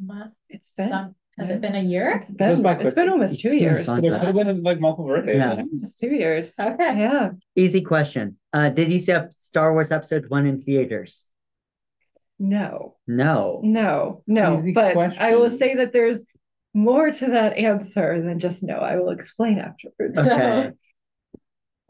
[0.00, 1.56] month, It's been, some, has yeah.
[1.56, 2.18] it been a year?
[2.20, 3.80] it's been, by it's been almost two years.
[3.80, 5.36] it's on There could have been like multiple birthdays.
[5.36, 5.56] Yeah.
[5.72, 6.54] Almost two years.
[6.58, 6.98] Okay.
[6.98, 8.36] Yeah, Easy question.
[8.52, 11.24] Uh, did you see up Star Wars Episode One in theaters?
[12.38, 13.60] no, No.
[13.64, 16.20] no, no, Easy but I will say that there's
[16.74, 18.76] more to that answer than just no.
[18.76, 20.16] I will explain afterwards.
[20.16, 20.70] Okay.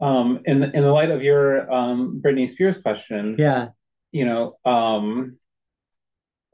[0.01, 3.67] Um, in the, in the light of your um Britney Spears question, Yeah.
[4.13, 5.37] you know, um,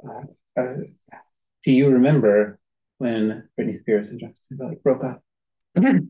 [0.03, 0.21] uh,
[0.59, 0.73] uh,
[1.63, 2.59] do you remember
[2.97, 5.21] when Britney Spears and Justin Timberlake broke up?
[5.75, 6.07] Answer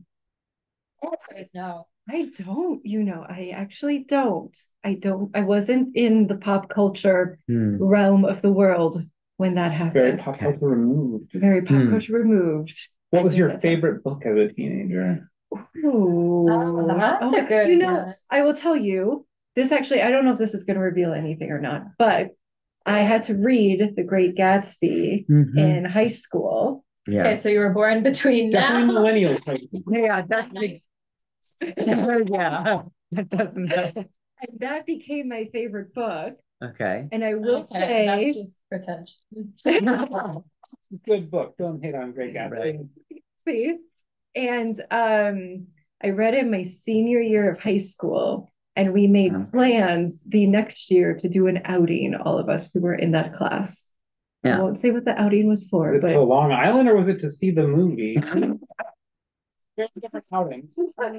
[1.54, 1.86] no.
[2.08, 4.56] I don't, you know, I actually don't.
[4.84, 7.76] I don't, I wasn't in the pop culture Hmm.
[7.82, 9.02] realm of the world
[9.36, 9.94] when that happened.
[9.94, 10.24] Very happened.
[10.24, 10.44] pop Okay.
[10.44, 11.30] culture removed.
[11.34, 11.90] Very pop Hmm.
[11.90, 12.88] culture removed.
[13.10, 15.30] What I was your favorite book as a teenager?
[15.84, 16.48] Ooh.
[16.50, 16.86] Oh,
[17.20, 18.24] that's a good You know, guess.
[18.30, 21.12] I will tell you, this actually, I don't know if this is going to reveal
[21.12, 22.30] anything or not, but
[22.86, 25.58] I had to read The Great Gatsby Mhm.
[25.58, 26.84] in high school.
[27.08, 27.20] Yeah.
[27.22, 28.92] Okay, so you were born between Definitely now.
[28.92, 29.60] millennial type.
[29.90, 30.80] Yeah, that's big.
[31.60, 32.82] yeah.
[33.12, 33.72] That doesn't.
[33.72, 36.34] And that became my favorite book.
[36.62, 37.08] Okay.
[37.12, 40.44] And I will Okay, say, that's just pretentious.
[41.04, 41.56] Good book.
[41.58, 42.88] Don't hate on Great Gatsby.
[43.46, 43.76] Right.
[44.34, 45.66] And um,
[46.02, 49.44] I read it in my senior year of high school, and we made Yeah.
[49.50, 53.32] plans the next year to do an outing, all of us who were in that
[53.32, 53.84] class.
[54.44, 56.94] I won't say what the outing was for, Was it but to Long Island or
[56.96, 58.16] was it to see the movie?
[59.76, 60.78] There's different outings.
[60.94, 61.16] one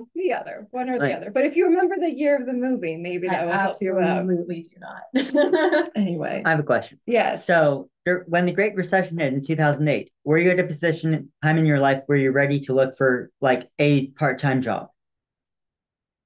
[0.00, 1.30] or the other, one or the other.
[1.30, 3.98] But if you remember the year of the movie, maybe I that will help you
[3.98, 4.20] out.
[4.20, 5.90] absolutely do not.
[5.96, 6.98] Anyway, I have a question.
[7.06, 7.46] yes.
[7.46, 7.88] So,
[8.26, 11.78] when the Great Recession hit in 2008, were you at a position time in your
[11.78, 14.88] life where you're ready to look for like a part-time job?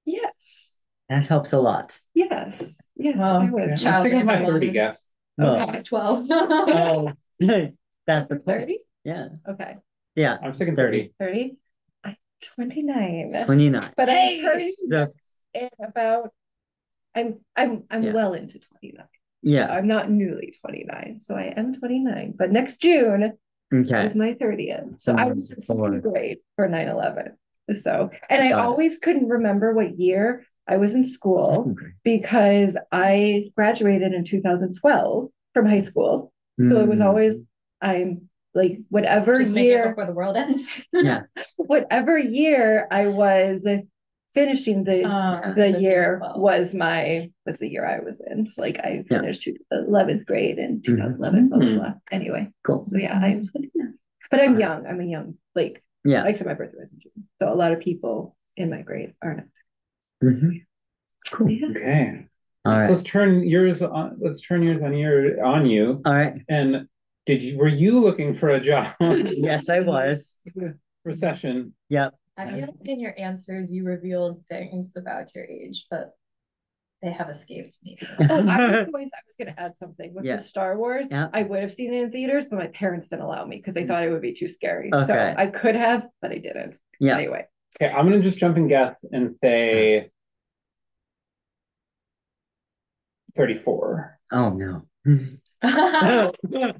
[0.06, 0.63] Yes.
[1.08, 1.98] That helps a lot.
[2.14, 2.80] Yes.
[2.96, 3.16] Yes.
[3.18, 3.84] Oh, well, I was.
[3.84, 5.10] I'm my 30 guess.
[5.36, 6.26] Well, I was twelve.
[6.30, 8.44] oh, that's the point.
[8.46, 8.78] 30?
[9.04, 9.76] Yeah, Okay.
[10.14, 11.12] yeah, I'm sticking 30.
[11.20, 11.56] 30?
[12.04, 12.16] I'm
[12.56, 13.44] 29.
[13.44, 13.92] 29.
[13.96, 14.38] But Hey!
[14.38, 15.12] I'm turning The,
[15.52, 16.32] in about
[17.14, 18.12] I'm I'm I'm Yeah.
[18.12, 19.06] well into 29.
[19.42, 21.18] yeah, I'm not newly 29.
[21.20, 22.34] So I am 29.
[22.36, 23.34] But next June
[23.72, 24.04] okay.
[24.04, 24.98] is my 30th.
[25.00, 27.32] So I was in second grade for 9-11.
[27.76, 28.64] So and I Got it.
[28.64, 31.92] always couldn't remember what year I was in school Second grade.
[32.04, 36.32] because I graduated in 2012 from high school.
[36.62, 37.34] So it was Mm, always
[37.80, 40.80] I'm like whatever Just make it year before the world ends.
[40.92, 41.22] Yeah,
[41.56, 43.66] whatever year I was
[44.32, 48.48] finishing the Um, the so year was my was the year I was in.
[48.48, 49.18] So like I Yeah.
[49.20, 51.48] finished eleventh grade in 2011.
[51.48, 51.74] Blah, blah, Mhm.
[51.76, 51.94] blah.
[52.10, 52.86] Anyway, cool.
[52.86, 53.94] so yeah, I'm 29.
[54.30, 54.60] but I'm Alright.
[54.60, 54.86] young.
[54.86, 56.22] I'm a young like Yeah.
[56.24, 57.28] I said my birthday was in June.
[57.42, 59.44] So a lot of people in my grade are not.
[60.24, 60.64] Mhm.
[61.32, 61.50] Cool.
[61.50, 61.66] Yeah.
[61.68, 62.26] Okay.
[62.64, 62.88] All So.
[62.90, 64.16] Let's turn yours on.
[64.20, 66.00] Let's turn yours on your on you.
[66.04, 66.34] All right.
[66.48, 66.88] And
[67.26, 68.94] did you were you looking for a job?
[69.00, 70.34] Yes, I was.
[71.04, 71.74] Recession.
[71.90, 72.14] Yep.
[72.36, 76.12] I feel like in your answers, you revealed things about your age, but
[77.02, 77.96] they have escaped me.
[77.96, 78.06] so.
[78.30, 80.36] Oh, I was going to, I was gonna add something with Yeah.
[80.36, 81.08] the Star Wars.
[81.10, 81.28] Yeah.
[81.32, 83.86] I would have seen it in theaters, but my parents didn't allow me because they
[83.86, 84.90] thought it would be too scary.
[84.92, 85.04] Okay.
[85.06, 86.76] So I could have, but I didn't.
[86.98, 87.16] Yeah.
[87.16, 87.44] Anyway.
[87.80, 90.10] Okay, I'm gonna just jump and guess and say
[93.36, 94.18] 34.
[94.32, 94.86] Oh no.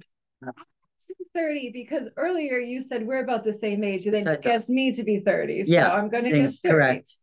[1.34, 4.68] 30 because earlier you said we're about the same age and then So you guessed
[4.70, 5.64] me to be 30.
[5.66, 6.72] Yeah, I'm gonna guess 30.
[6.74, 7.16] correct.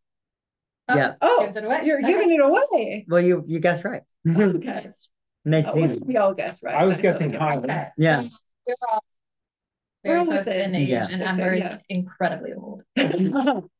[0.88, 1.14] Oh, Yeah.
[1.22, 1.80] Oh, it away.
[1.84, 2.08] you're Okay.
[2.12, 3.06] giving it away.
[3.08, 4.02] Well, you you guessed right.
[4.28, 4.90] Okay.
[5.44, 6.74] Makes Oh, it we all guessed right.
[6.74, 7.54] I was guessing still high.
[7.56, 7.64] give.
[7.64, 7.88] Okay.
[7.96, 8.22] Yeah.
[8.22, 8.28] so
[8.66, 9.04] You're all
[10.04, 10.98] very close in age, Yeah.
[11.00, 11.74] and six, Amber yeah.
[11.76, 12.82] is incredibly old.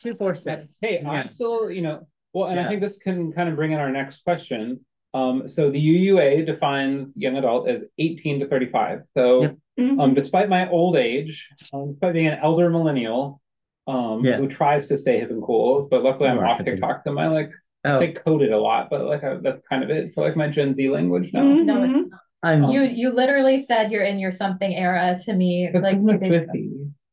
[0.00, 0.76] Two, four, six.
[0.80, 1.10] Hey, Yeah.
[1.10, 3.90] I'm still, you know, well, and I think this can kind of bring in our
[3.90, 4.80] next question.
[5.14, 9.02] Um, so the UUA defines young adult as 18 to 35.
[9.14, 9.56] So, Yep.
[9.80, 10.00] Mhm.
[10.00, 13.40] um, despite my old age, um, despite being an elder millennial,
[13.86, 14.36] um, Yeah.
[14.36, 16.76] who tries to stay hip and cool, but luckily I'm You are off hip and-
[16.76, 17.50] TikTok, so my like,
[17.84, 20.48] Oh, I coded a lot, but like I, that's kind of it for like my
[20.48, 21.42] Gen Z language now.
[21.42, 21.64] Mhm.
[21.64, 22.20] No, it's not.
[22.42, 22.64] I'm.
[22.64, 26.48] You you literally said you're in your something era to me like two days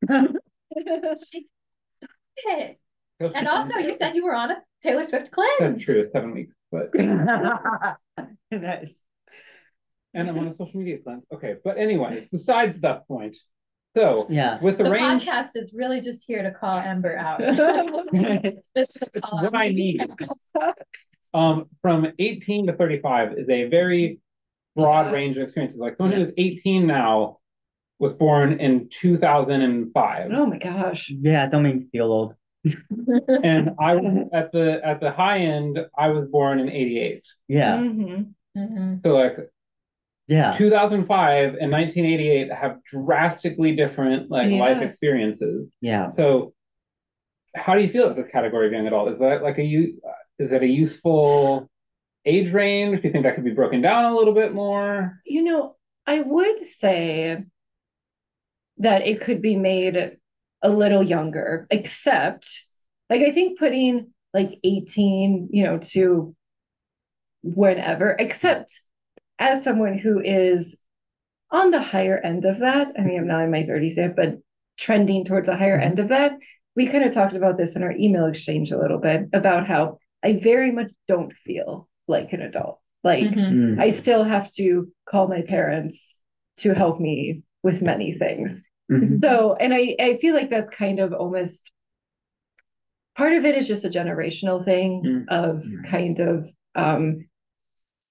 [0.09, 0.27] ago.
[3.19, 5.83] And also, you said you were on a Taylor Swift That's cleanse.
[5.83, 6.93] true, seven weeks, but
[8.51, 8.93] nice.
[10.13, 11.23] and I'm on a social media cleanse.
[11.33, 13.35] Okay, but anyway, besides that point,
[13.95, 14.59] so Yeah.
[14.61, 17.39] with the, The range, podcast is really just here to call Amber out.
[18.13, 19.55] This is it's what.
[19.55, 20.01] I need.
[21.33, 24.19] Um, from 18 to 35 is a very
[24.75, 25.11] broad Yeah.
[25.13, 25.79] range of experiences.
[25.79, 27.39] Like someone who's 18 now
[27.99, 31.09] was born in 2005, Oh my gosh.
[31.09, 32.33] Yeah, don't make me feel old.
[33.43, 35.79] and I was at the at the high end.
[35.97, 37.23] I was born in 88.
[37.47, 37.77] Yeah.
[37.77, 38.33] Mhm.
[38.57, 39.01] Mhm.
[39.03, 39.37] So like
[40.27, 40.55] Yeah.
[40.57, 45.69] 2005 and 1988 have drastically different like life experiences.
[45.81, 46.09] Yeah.
[46.09, 46.53] So,
[47.55, 49.13] how do you feel about this category of young adult?
[49.13, 50.01] Is that like a you?
[50.39, 51.69] is that a useful
[52.25, 53.01] age range?
[53.01, 55.21] Do you think that could be broken down a little bit more?
[55.25, 57.43] You know, I would say
[58.79, 60.17] that it could be made
[60.65, 62.65] a little younger, except
[63.09, 66.35] like I think putting like 18, you know, to
[67.43, 68.81] whenever, except
[69.37, 70.75] as someone who is
[71.51, 74.39] on the higher end of that, I mean, I'm not in my 30s yet, but
[74.77, 76.33] trending towards the higher end of that,
[76.75, 79.99] we kind of talked about this in our email exchange a little bit about how
[80.23, 82.79] I very much don't feel like an adult.
[83.03, 83.75] Like, Mhm.
[83.75, 83.79] Mm.
[83.79, 86.15] I still have to call my parents
[86.57, 88.61] to help me with many things.
[88.91, 89.21] Mhm.
[89.21, 91.71] So, and I, I feel like that's kind of almost
[93.17, 95.25] part of it is just a generational thing Mm.
[95.29, 95.89] of Mm.
[95.89, 97.27] kind of um,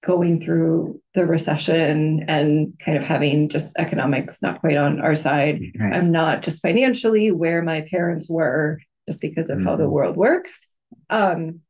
[0.03, 5.61] going through the recession and kind of having just economics not quite on our side.
[5.79, 5.93] Right.
[5.93, 9.91] I'm not just financially where my parents were just because of how the Mhm.
[9.91, 10.67] world works.
[11.09, 11.61] Um,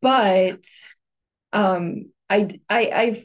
[0.00, 0.64] but
[1.52, 3.24] um, I, I, I've,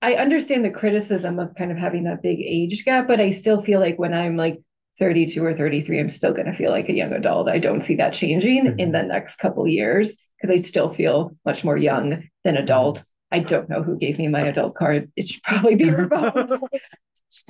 [0.00, 3.62] I understand the criticism of kind of having that big age gap, but I still
[3.62, 4.62] feel like when I'm like
[4.98, 7.48] 32 or 33, I'm still going to feel like a young adult.
[7.48, 8.78] I don't see that changing mm-hmm.
[8.78, 12.10] in the next couple years because I still feel much more young
[12.44, 12.62] than mm-hmm.
[12.62, 13.04] adult.
[13.30, 15.10] I don't know who gave me my adult card.
[15.16, 16.62] It should probably be revoked.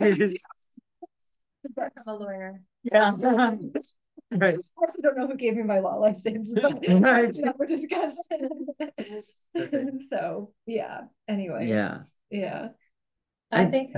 [0.00, 2.60] I'm a lawyer.
[2.82, 3.08] Yeah.
[3.08, 3.72] Um,
[4.32, 4.54] right.
[4.54, 7.02] Of course, I don't know who gave me my law license, but Right.
[7.02, 8.66] that's another discussion.
[10.10, 11.02] so yeah.
[11.28, 11.68] Anyway.
[11.68, 12.02] Yeah.
[12.30, 12.68] Yeah.
[13.50, 13.94] I I- think,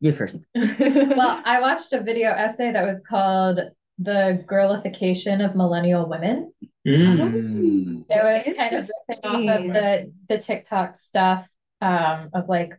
[0.00, 0.36] You first.
[0.54, 3.60] well, I watched a video essay that was called
[3.98, 6.52] The Girlification of Millennial Women.
[6.86, 8.04] Mm.
[8.08, 8.90] It was kind of
[9.24, 11.46] off of the, the TikTok stuff
[11.80, 12.74] um, of like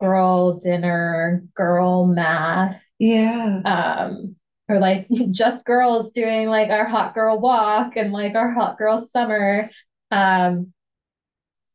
[0.00, 3.60] girl dinner, girl math, yeah.
[3.64, 4.36] um,
[4.68, 8.98] or like just girls doing like our hot girl walk and like our hot girl
[8.98, 9.70] summer.
[10.10, 10.72] Um,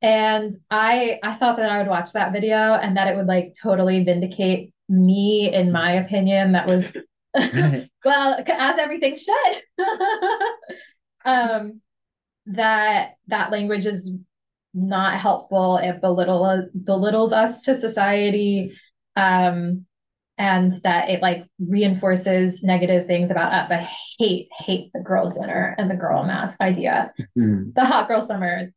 [0.01, 3.55] and I I thought that I would watch that video and that it would like
[3.61, 6.95] totally vindicate me in my opinion that was
[8.05, 9.61] well as everything should.
[11.25, 11.81] Um
[12.45, 14.13] that that language is
[14.73, 15.77] not helpful.
[15.77, 18.77] It belittle belittles us to society.
[19.17, 19.85] Um
[20.37, 23.71] and that it like reinforces negative things about us.
[23.71, 23.89] I
[24.19, 27.11] hate hate the girl dinner and the girl math idea.
[27.37, 27.73] Mm.
[27.73, 28.71] the hot girl summer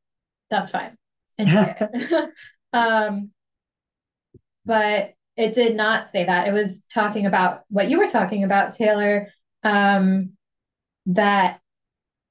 [0.51, 0.97] that's fine
[1.41, 2.31] enjoy it
[2.73, 3.31] um
[4.67, 8.75] but it did not say that it was talking about what you were talking about
[8.75, 9.29] taylor
[9.65, 10.31] um
[11.07, 11.61] that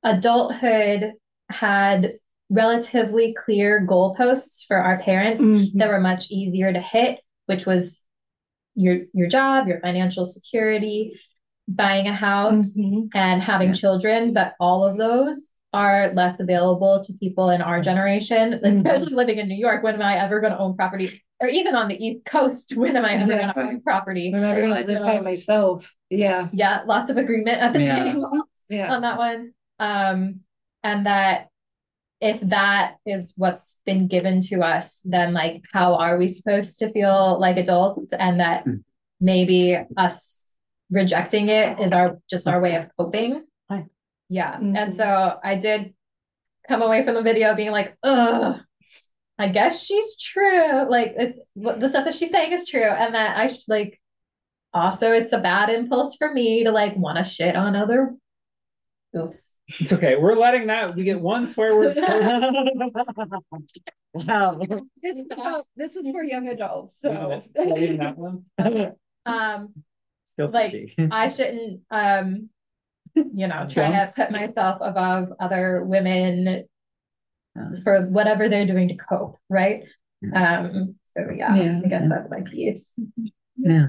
[0.04, 1.14] adulthood
[1.50, 2.14] had
[2.50, 5.72] relatively clear goalposts for our parents Mhm.
[5.76, 8.04] that were much easier to hit which was
[8.76, 11.20] your your job your financial security
[11.68, 13.10] buying a house Mhm.
[13.14, 13.74] and having Yeah.
[13.76, 18.78] children, but all of those are left available to people in our generation, Mhm.
[18.86, 19.84] especially living in New York.
[19.84, 21.22] When am I ever going to own property?
[21.40, 23.54] Or even on the East Coast, when am I ever Yeah.
[23.54, 24.32] going to own property?
[24.34, 25.94] I'm never gonna live by myself.
[26.10, 26.50] Yeah.
[26.52, 28.04] Yeah, lots of agreement at the Yeah.
[28.04, 28.92] table Yeah.
[28.94, 29.54] on that one.
[29.80, 30.42] Um,
[30.84, 31.48] and that
[32.22, 36.92] if that is what's been given to us, then like how are we supposed to
[36.92, 38.12] feel like adults?
[38.12, 38.84] And that Mm.
[39.22, 40.48] maybe us
[40.92, 43.44] rejecting it is our just our way of coping.
[44.30, 44.36] Hi.
[44.36, 44.58] Yeah.
[44.58, 44.78] Mhm.
[44.78, 45.94] And so I did
[46.68, 48.60] come away from the video being like, ugh,
[49.38, 50.90] I guess she's true.
[50.90, 52.84] Like it's the stuff that she's saying is true.
[52.84, 54.00] And that I should like
[54.74, 58.16] also it's a bad impulse for me to like want to shit on other
[59.18, 59.50] oops.
[59.80, 60.16] It's okay.
[60.16, 60.96] We're letting that.
[60.96, 61.96] We get one swear word.
[61.96, 63.22] per-
[64.14, 64.60] Wow.
[64.60, 67.40] This is about- this is for young adults, so.
[67.54, 68.44] That one.
[69.26, 69.74] Um
[70.26, 72.50] Still Like, I shouldn't um
[73.16, 76.66] you know try to put myself above other women
[77.56, 77.70] Yeah.
[77.84, 79.84] for whatever they're doing to cope, right?
[80.36, 81.82] Um so yeah, Yeah.
[81.84, 82.96] I guess that's my piece.
[83.58, 83.88] Yeah.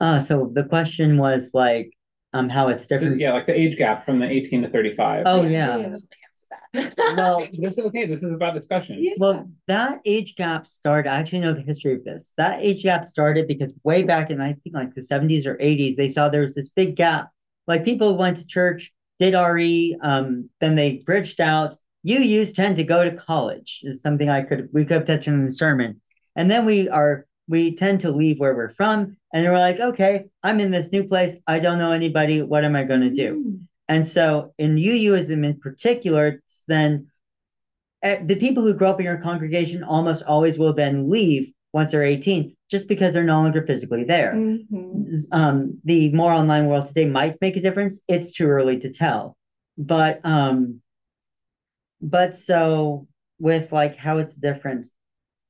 [0.00, 1.92] Uh, so the question was like,
[2.32, 3.20] um, how it's different.
[3.20, 5.22] Yeah, like the age gap from the 18 to 35.
[5.26, 5.76] Oh I yeah.
[5.76, 6.06] didn't answer
[6.50, 7.16] that.
[7.16, 8.04] Well, This is okay.
[8.06, 8.98] This is about discussion.
[9.02, 9.12] Yeah.
[9.18, 11.08] Well, that age gap started.
[11.10, 12.32] I actually know the history of this.
[12.36, 15.96] That age gap started because way back in I think like the seventies or eighties,
[15.96, 17.30] they saw there was this big gap.
[17.66, 21.76] Like people who went to church, did RE, um, then they bridged out.
[22.06, 25.34] UUs tend to go to college is something I could we could have touched on
[25.34, 26.00] in the sermon,
[26.36, 30.26] and then we are we tend to leave where we're from, and we're like, okay,
[30.42, 31.36] I'm in this new place.
[31.46, 32.42] I don't know anybody.
[32.42, 33.58] What am I going to do?
[33.88, 37.08] And so in UUism in particular, it's then
[38.02, 41.90] uh, the people who grow up in your congregation almost always will then leave once
[41.90, 44.32] they're 18 just because they're no longer physically there.
[44.32, 45.24] Mhm.
[45.32, 48.00] Um, the more online world today might make a difference.
[48.08, 49.36] It's too early to tell.
[49.76, 50.80] But um
[52.00, 53.08] but so
[53.38, 54.86] with like how it's different,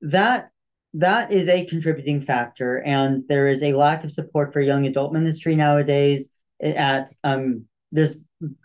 [0.00, 0.50] that
[0.94, 5.12] that is a contributing factor and there is a lack of support for young adult
[5.12, 6.30] ministry nowadays
[6.62, 8.16] at um there's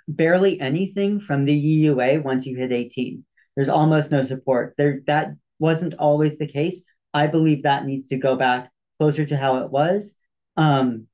[0.07, 5.33] barely anything from the UUA once you hit 18 there's almost no support there that
[5.57, 6.83] wasn't always the case
[7.13, 10.15] i believe that needs to go back closer to how it was.
[10.57, 11.07] Um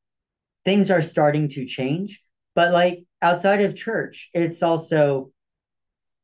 [0.64, 2.22] things are starting to change
[2.56, 5.32] but like outside of church it's also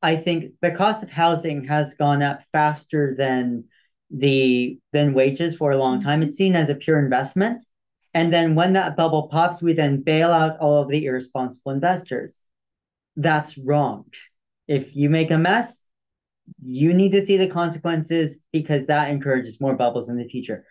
[0.02, 3.66] i think the cost of housing has gone up faster than
[4.12, 6.22] the than wages for a long time.
[6.22, 7.64] It's seen as a pure investment.
[8.14, 12.42] And then when that bubble pops we then bail out all of the irresponsible investors.
[13.16, 14.06] That's wrong.
[14.68, 15.86] If you make a mess
[16.64, 20.66] you need to see the consequences because that encourages more bubbles in the future.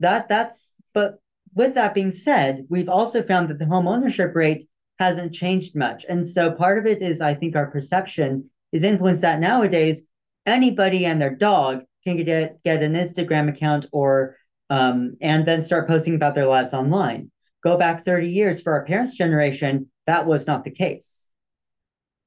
[0.00, 1.20] That that's but
[1.54, 4.68] with that being said we've also found that the home ownership rate
[4.98, 6.04] hasn't changed much.
[6.08, 10.02] And so part of it is i think our perception is influenced that nowadays
[10.46, 14.36] anybody and their dog can get get an instagram account or
[14.70, 17.30] um, and then start posting about their lives online.
[17.62, 21.27] Go back 30 years for our parents' generation, that was not the case.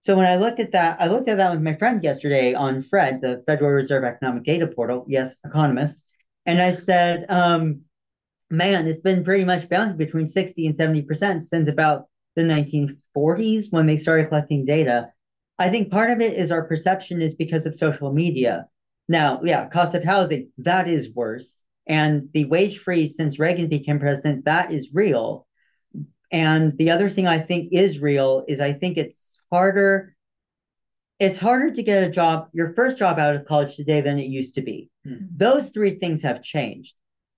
[0.02, 2.82] So when I looked at that, I looked at that with my friend yesterday on
[2.82, 6.02] Fred, the Federal Reserve Economic Data Portal, yes, economist,
[6.45, 7.82] and I said, um,
[8.49, 13.86] man, it's been pretty much bouncing between 60 and 70% since about the 1940s when
[13.86, 15.12] they started collecting data.
[15.60, 18.66] I think part of it is our perception is because of social media.
[19.08, 21.58] Now, yeah, cost of housing, that is worse.
[21.86, 25.45] And the wage freeze since Reagan became president, that is real.
[26.32, 30.16] And the other thing I think is real is I think it's harder.
[31.20, 34.28] It's harder to get a job, your first job out of college today than it
[34.28, 34.90] used to be.
[35.06, 35.26] Hmm.
[35.36, 36.96] Those three things have changed.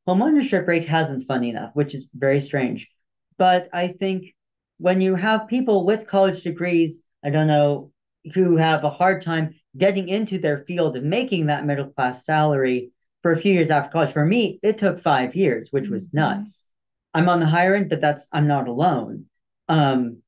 [0.07, 2.89] Homeownership rate hasn't, funny enough, which is very strange.
[3.37, 4.35] But I think
[4.77, 7.91] when you have people with college degrees, I don't know,
[8.33, 12.91] who have a hard time getting into their field and making that middle class salary
[13.21, 14.11] for a few years after college.
[14.11, 16.17] For me, it took five years, which was Mm-hmm.
[16.17, 16.65] nuts.
[17.13, 19.25] I'm on the higher end, but that's I'm not alone.
[19.67, 20.21] Um,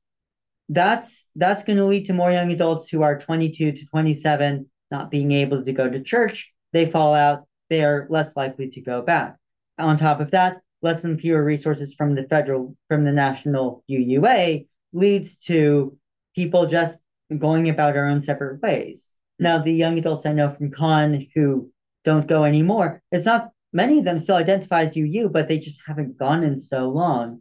[0.68, 5.10] that's that's going to lead to more young adults who are 22 to 27 not
[5.10, 6.52] being able to go to church.
[6.72, 7.46] They fall out.
[7.70, 9.36] They are less likely to go back.
[9.78, 14.66] On top of that, less and fewer resources from the federal from the national UUA
[14.92, 15.96] leads to
[16.34, 16.98] people just
[17.36, 19.10] going about our own separate ways.
[19.38, 21.70] Now, the young adults I know from Con who
[22.04, 25.80] don't go anymore, it's not many of them still identify as UU, but they just
[25.86, 27.40] haven't gone in so long.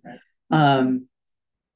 [0.51, 1.07] Um,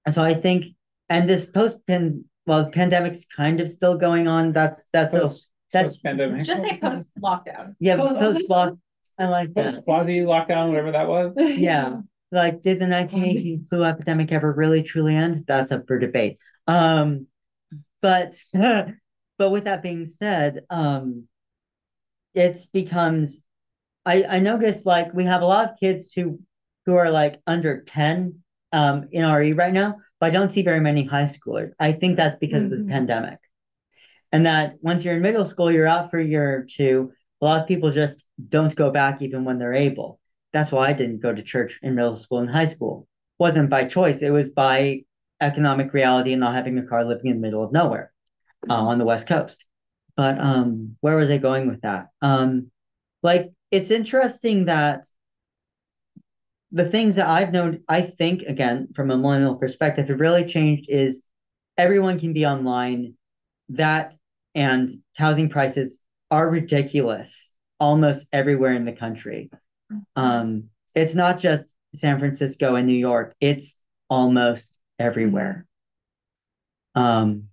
[0.06, 0.66] and so I think,
[1.10, 4.54] and this post pan, well, the pandemic's kind of still going on.
[4.54, 5.32] That's that's a
[5.72, 6.46] that's Post-pandemic.
[6.46, 7.76] Just say post lockdown.
[7.80, 8.76] yeah, post block.
[9.18, 9.74] I like that.
[9.74, 11.34] Post quasi lockdown, whatever that was.
[11.38, 12.02] Yeah.
[12.32, 15.44] Like, did the 1918 flu epidemic ever really truly end?
[15.48, 16.38] That's up for debate.
[16.68, 17.26] Um,
[18.02, 21.28] but but with that being said, um,
[22.34, 23.42] it's becomes
[24.12, 26.40] I I noticed like we have a lot of kids who
[26.86, 28.16] who are like under 10
[28.72, 29.90] um in RE right now,
[30.20, 31.72] but I don't see very many high schoolers.
[31.80, 32.78] I think that's because of Mhm.
[32.78, 33.40] the pandemic.
[34.32, 37.12] And that once you're in middle school, you're out for a year or two.
[37.42, 38.24] A lot of people just
[38.56, 40.20] don't go back even when they're able.
[40.54, 43.08] That's why I didn't go to church in middle school and high school.
[43.40, 44.22] It wasn't by choice.
[44.22, 45.04] It was by
[45.42, 48.12] economic reality and not having a car living in the middle of nowhere
[48.70, 49.66] uh, on the West Coast.
[50.16, 52.10] But um, where was I going with that?
[52.22, 52.72] Um,
[53.24, 55.06] like it's interesting that
[56.72, 60.90] the things that I've known, I think again from a millennial perspective, have really changed
[60.90, 61.22] is
[61.78, 63.16] everyone can be online.
[63.70, 64.16] That
[64.56, 66.00] and housing prices
[66.32, 69.50] are ridiculous almost everywhere in the country.
[70.16, 70.66] Um,
[70.96, 73.78] it's not just San Francisco and New York; it's
[74.10, 75.66] almost everywhere.
[76.96, 77.50] Um,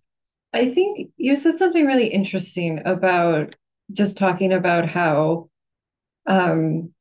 [0.53, 3.57] I think you said something really interesting about
[3.93, 5.51] just talking about how,
[6.27, 6.93] um,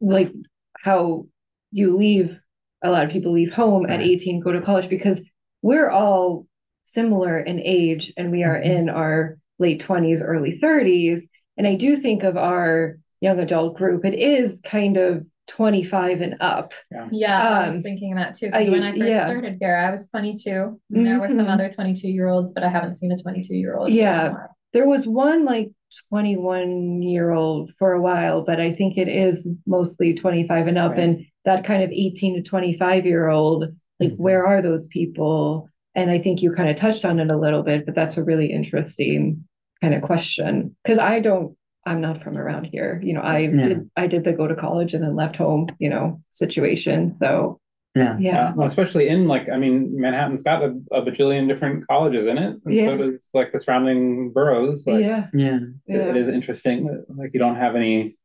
[0.00, 0.32] like
[0.80, 1.26] how
[1.72, 2.38] you leave,
[2.82, 5.22] a lot of people leave home at 18, go to college because
[5.62, 6.46] we're all
[6.84, 8.64] similar in age and we are Mhm.
[8.64, 11.22] in our late 20s, early 30s.
[11.56, 16.36] And I do think of our young adult group, it is kind of 25 and
[16.40, 16.72] up.
[17.10, 18.50] Yeah, I was Um, thinking that too.
[18.50, 19.26] 'cause I- when I first yeah.
[19.26, 20.80] started here, I was 22.
[20.92, 21.48] And there were some Mhm.
[21.54, 23.92] other 22 year olds, but I haven't seen a 22 year old.
[23.92, 24.34] Yeah.
[24.72, 25.70] There was one like
[26.08, 30.92] 21 year old for a while, but I think it is mostly 25 and up.
[30.92, 31.00] Right.
[31.00, 33.66] And that kind of 18 to 25 year old,
[34.00, 34.18] like, Mhm.
[34.18, 35.68] where are those people?
[35.94, 38.24] And I think you kind of touched on it a little bit, but that's a
[38.24, 39.44] really interesting
[39.80, 40.76] kind of question.
[40.86, 41.56] Cause I don't,
[41.86, 43.00] I'm not from around here.
[43.04, 45.88] You know, I did, I did the go to college and then left home, you
[45.88, 47.16] know, situation.
[47.20, 47.60] So,
[47.96, 48.52] yeah, yeah.
[48.54, 52.56] Well, especially in like, I mean, Manhattan's got a, a bajillion different colleges in it,
[52.64, 52.86] and Yeah.
[52.86, 54.86] so does like the surrounding boroughs.
[54.86, 55.26] Like, Yeah.
[55.32, 56.22] yeah, it- it Yeah.
[56.22, 58.16] is interesting that like you don't have any.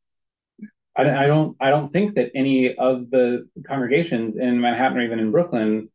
[0.96, 5.02] I, don't- I don't I don't think that any of the congregations in Manhattan or
[5.02, 5.90] even in Brooklyn,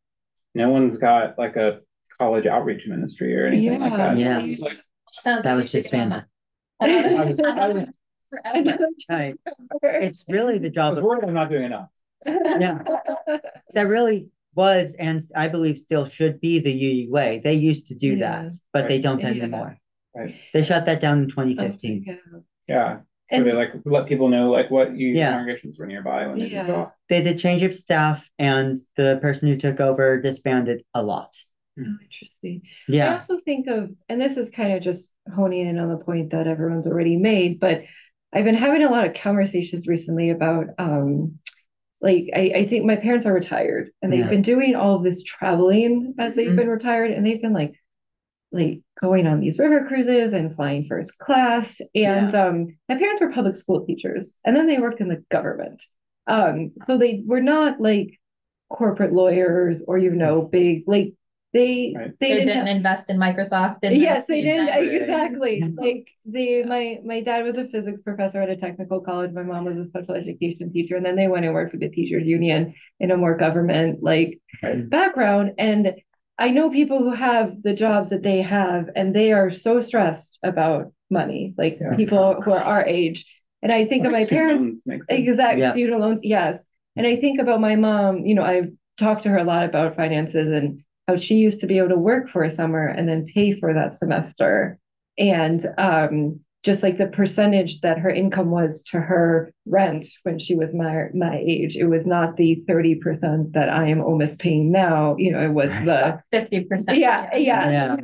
[0.55, 1.81] no one's got like a
[2.19, 4.17] college outreach ministry or anything like that.
[4.19, 4.41] Yeah.
[4.41, 4.79] It's like,
[5.25, 6.25] that like we was just get on that.
[6.81, 6.87] I
[7.31, 7.89] was- Another- was-
[8.31, 9.37] forever.
[9.83, 11.89] It's really the job was of worried I'm not doing enough.
[12.25, 12.83] Yeah.
[13.75, 16.73] That really was and I believe still should be the
[17.11, 17.43] UUA.
[17.43, 18.43] They used to do Yeah.
[18.45, 19.29] that, but they don't Yeah.
[19.29, 19.77] anymore.
[20.15, 20.35] Right.
[20.55, 22.05] They shut that down in Oh, 2015.
[22.07, 22.15] yeah.
[22.67, 22.89] Yeah.
[22.89, 25.33] Where And they like let people know like what you Yeah.
[25.33, 26.73] congregations were nearby when they Yeah.
[26.73, 26.93] off.
[27.09, 31.35] They did change of staff, and the person who took over disbanded a lot.
[31.79, 32.63] Oh, interesting.
[32.89, 33.11] Yeah.
[33.11, 36.31] I also think of, and this is kind of just honing in on the point
[36.31, 37.83] that everyone's already made, but
[38.33, 41.39] I've been having a lot of conversations recently about, um,
[42.01, 44.29] like I, I think my parents are retired and they've Yeah.
[44.31, 46.57] been doing all of this traveling as they've Mhm.
[46.57, 47.75] been retired, and they've been like,
[48.53, 51.81] like going on these river cruises and flying first class.
[51.95, 55.83] And um, my parents were public school teachers, and then they worked in the government.
[56.27, 58.19] Um, so they were not like
[58.69, 61.15] corporate lawyers or you know big like
[61.59, 62.13] they Right.
[62.21, 63.75] they They didn't didn't have- invest in Microsoft.
[63.83, 64.83] didn't yes they didn't that.
[65.01, 65.55] exactly
[65.85, 66.05] like
[66.37, 69.79] the my my dad was a physics professor at a technical college my mom was
[69.85, 72.61] a special education teacher and then they went and worked for the teachers union
[73.03, 74.31] in a more government like
[74.63, 74.89] Right.
[74.99, 75.83] background and
[76.47, 80.35] i know people who have the jobs that they have and they are so stressed
[80.51, 80.83] about
[81.21, 81.95] money like Yeah.
[82.03, 83.19] people who are our age
[83.63, 85.03] and i think of my parents loans.
[85.09, 85.73] Exact Yeah.
[85.73, 86.55] student loans, yes.
[86.99, 88.71] And I think about my mom, you know, I've
[89.05, 90.67] talked to her a lot about finances and
[91.09, 93.73] how she used to be able to work for a summer and then pay for
[93.75, 94.79] that semester.
[95.19, 100.57] And um just like the percentage that her income was to her rent when she
[100.57, 105.15] was my my age, it was not the 30% that I am almost paying now.
[105.17, 106.99] You know, it was the Fifty percent.
[106.99, 107.71] yeah, yeah.
[107.71, 107.97] Yeah.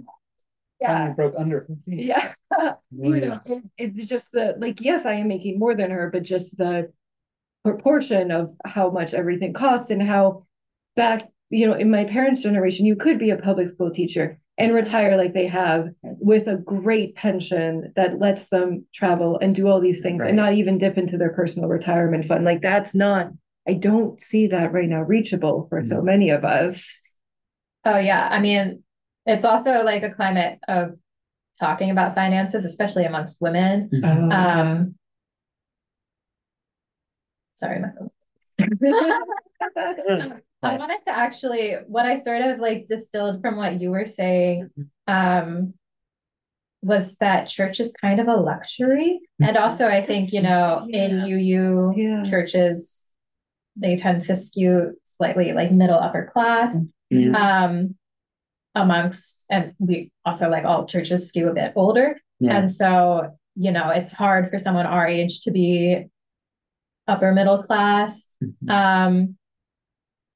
[0.81, 0.89] Yeah.
[0.89, 1.99] Finally broke under 15.
[1.99, 2.35] Yeah.
[2.53, 6.11] Oh, you know, it, it's just the like, yes, I am making more than her,
[6.13, 6.93] but just the
[7.65, 10.45] proportion of how much everything costs and how
[10.97, 14.75] back, you know, in my parents' generation, you could be a public school teacher and
[14.75, 19.81] retire like they have with a great pension that lets them travel and do all
[19.81, 20.29] these things Right.
[20.29, 22.45] and not even dip into their personal retirement fund.
[22.45, 23.31] Like that's not,
[23.69, 27.01] I don't see that right now reachable for so many of us.
[27.85, 28.83] Oh yeah, I mean,
[29.27, 30.97] it's also like a climate of
[31.61, 33.91] talking about finances, especially amongst women.
[33.93, 34.33] Mhm.
[34.33, 34.95] Um,
[37.57, 38.09] sorry, my phone.
[40.63, 44.71] I wanted to actually, what I sort of like distilled from what you were saying,
[45.07, 45.75] um,
[46.83, 49.21] was that church is kind of a luxury.
[49.41, 52.23] And also, I think, you know, in UU Yeah.
[52.25, 53.07] churches,
[53.77, 56.85] they tend to skew slightly like middle upper class.
[57.11, 57.65] Yeah.
[57.65, 57.95] Um,
[58.75, 62.19] amongst, and we also like all churches skew a bit older.
[62.41, 66.07] And so, you know, it's hard for someone our age to be
[67.07, 68.27] upper middle class.
[68.69, 69.37] Um,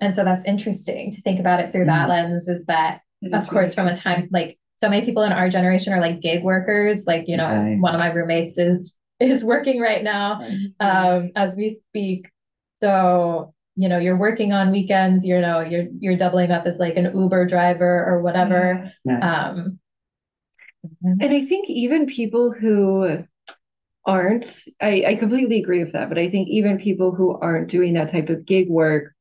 [0.01, 3.01] and so that's interesting to think about it through that lens is that,
[3.33, 6.43] of course, from a time like so many people in our generation are like gig
[6.43, 7.07] workers.
[7.07, 7.79] Like, you know, Right.
[7.81, 10.41] one of my roommates is is working right now
[10.81, 12.29] um as we speak.
[12.83, 16.97] So, you know, you're working on weekends, you know, you're you're doubling up as like
[16.97, 18.93] an Uber driver or whatever.
[19.05, 19.19] Yeah.
[19.51, 19.79] Um
[21.03, 23.25] And I think even people who
[24.07, 27.95] aren't, I, I completely agree with that, but I think even people who aren't doing
[27.95, 29.15] that type of gig work,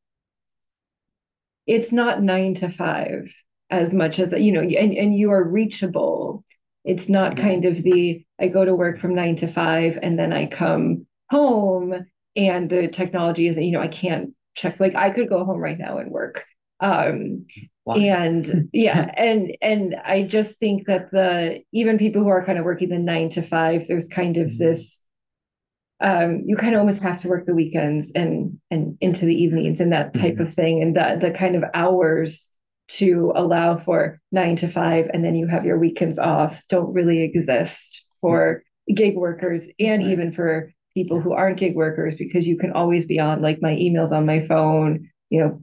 [1.68, 3.32] it's not nine to five
[3.70, 6.44] as much as, you know, and, and you are reachable.
[6.84, 10.32] It's not kind of the, I go to work from nine to five and then
[10.32, 12.06] I come home
[12.36, 15.80] and the technology is, you know, I can't check, like I could go home right
[15.80, 16.46] now and work.
[16.80, 17.46] Um,
[17.86, 17.96] Wow.
[17.96, 22.66] and yeah, and and I just think that the even people who are kind of
[22.66, 25.02] working the nine to five, there's kind of this
[26.02, 29.80] um you kind of almost have to work the weekends and and into the evenings
[29.80, 32.50] and that type of thing and the the kind of hours
[32.88, 37.22] to allow for nine to five and then you have your weekends off don't really
[37.22, 38.62] exist for
[38.94, 40.12] gig workers and Right.
[40.12, 43.74] even for people who aren't gig workers because you can always be on like my
[43.76, 45.62] emails on my phone you know.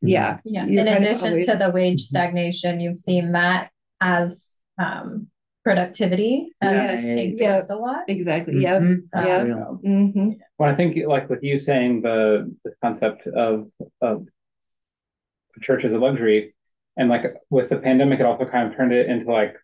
[0.00, 2.10] Yeah Yeah, You're in addition always- to the wage Mhm.
[2.12, 5.28] stagnation, you've seen that as um
[5.68, 7.04] productivity has Yes.
[7.24, 8.02] increased a lot.
[8.08, 8.96] exactly yeah Mhm.
[9.26, 9.80] yeah Real.
[9.84, 12.20] hmm Well, I think like with you saying the
[12.64, 13.52] the concept of
[14.08, 14.16] of
[15.60, 16.40] church as a luxury,
[16.96, 19.54] and like with the pandemic, it also kind of turned it into like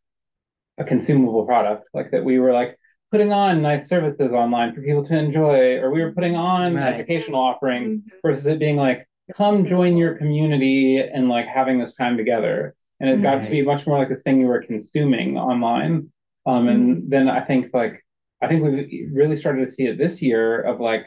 [0.79, 2.71] a consumable product, like that we were like
[3.13, 6.95] putting on nice services online for people to enjoy, or we were putting on Right.
[6.95, 9.01] educational offerings versus it being like
[9.41, 12.75] come join your community and like having this time together.
[13.05, 16.11] And it got to be much more like a thing you were consuming online.
[16.47, 18.03] Um, and then I think like
[18.41, 21.07] I think we really started to see it this year of like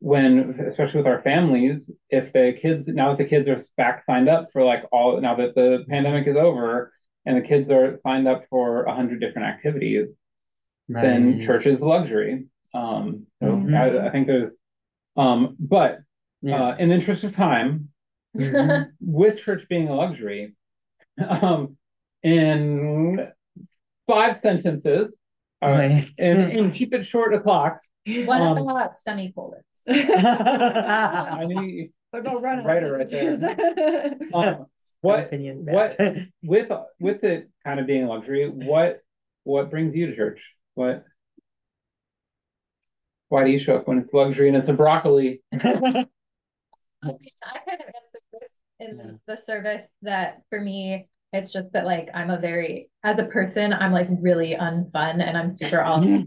[0.00, 4.28] when especially with our families, if the kids now that the kids are back signed
[4.28, 6.92] up for like all now that the pandemic is over
[7.24, 10.08] and the kids are signed up for a hundred different activities,
[10.88, 12.46] then church is luxury.
[12.74, 13.74] Um, so Mhm.
[13.74, 14.54] I, I think there's,
[15.16, 16.00] um, but
[16.42, 16.62] Yeah.
[16.68, 17.88] uh, in the interest of time,
[18.36, 18.92] Mhm.
[19.00, 20.54] with church being a luxury,
[21.28, 21.76] um,
[22.22, 23.28] in
[24.06, 25.12] five sentences,
[25.62, 26.08] uh, Right.
[26.18, 27.80] and, and keep it short o'clock.
[28.06, 29.64] What Um, about semicolons?
[29.88, 34.16] I need, What about run Writer right there.
[34.34, 34.66] um,
[35.00, 35.96] what Opinion what
[36.42, 39.00] with with it kind of being a luxury, what
[39.44, 40.40] what brings you to church?
[40.74, 41.04] What
[43.28, 45.42] why do you show up when it's luxury and it's a broccoli?
[45.52, 45.56] I
[47.06, 48.50] mean, I kind of answered this
[48.80, 49.12] in Yeah.
[49.26, 53.72] the service that for me, it's just that like I'm a very as a person,
[53.72, 56.24] I'm like really unfun and I'm super all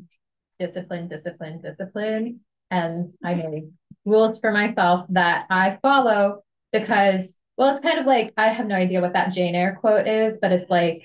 [0.60, 2.42] discipline, discipline, discipline.
[2.70, 3.72] And I made
[4.06, 6.44] rules for myself that I follow.
[6.72, 10.08] because, well, it's kind of like, I have no idea what that Jane Eyre quote
[10.08, 11.04] is, but it's like,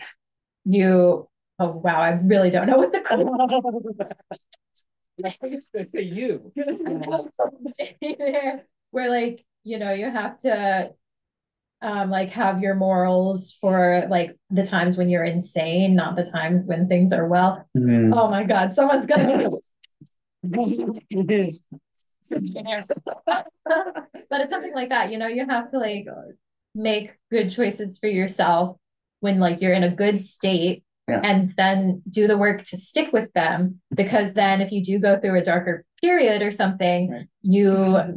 [0.64, 1.28] you,
[1.58, 3.26] oh, wow, I really don't know what the quote
[5.24, 5.58] I
[5.92, 6.52] say you.
[8.90, 10.90] where like you know you have to
[11.82, 16.68] um like have your morals for like the times when you're insane not the times
[16.68, 18.14] when things are well Mm.
[18.16, 19.50] oh my god someone's gonna
[20.42, 20.66] but
[24.40, 26.06] it's something like that you know you have to like
[26.74, 28.76] make good choices for yourself
[29.20, 31.20] when like you're in a good state Yeah.
[31.22, 35.18] and then do the work to stick with them because then if you do go
[35.18, 37.26] through a darker period or something Right.
[37.42, 37.70] you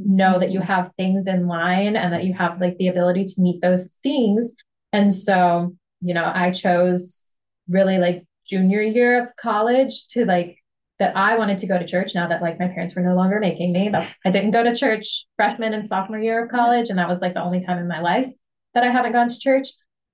[0.06, 3.42] know that you have things in line and that you have like the ability to
[3.42, 4.56] meet those things
[4.94, 7.26] and so you know i chose
[7.70, 10.58] really like junior year of college to like
[11.00, 13.40] that i wanted to go to church now that like my parents were no longer
[13.40, 17.00] making me but i didn't go to church freshman and sophomore year of college and
[17.00, 18.30] that was like the only time in my life
[18.74, 19.68] that i haven't gone to church.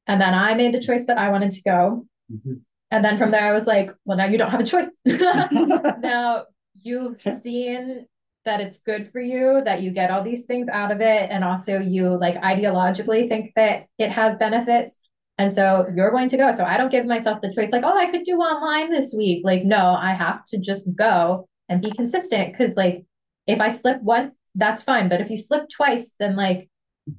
[0.07, 2.05] And then i made the choice that i wanted to go.
[2.31, 2.61] Mhm.
[2.95, 4.87] And then from there, I was like, well, now you don't have a choice.
[5.05, 6.45] now
[6.81, 8.05] you've seen
[8.45, 11.29] that it's good for you, that you get all these things out of it.
[11.29, 15.01] And also you like ideologically think that it has benefits.
[15.37, 16.53] And so you're going to go.
[16.53, 19.41] So I don't give myself the choice like, oh, I could do online this week.
[19.43, 22.55] Like, no, I have to just go and be consistent.
[22.55, 23.03] Cause like
[23.45, 25.09] if I slip once, that's fine.
[25.09, 26.69] But if you slip twice, then like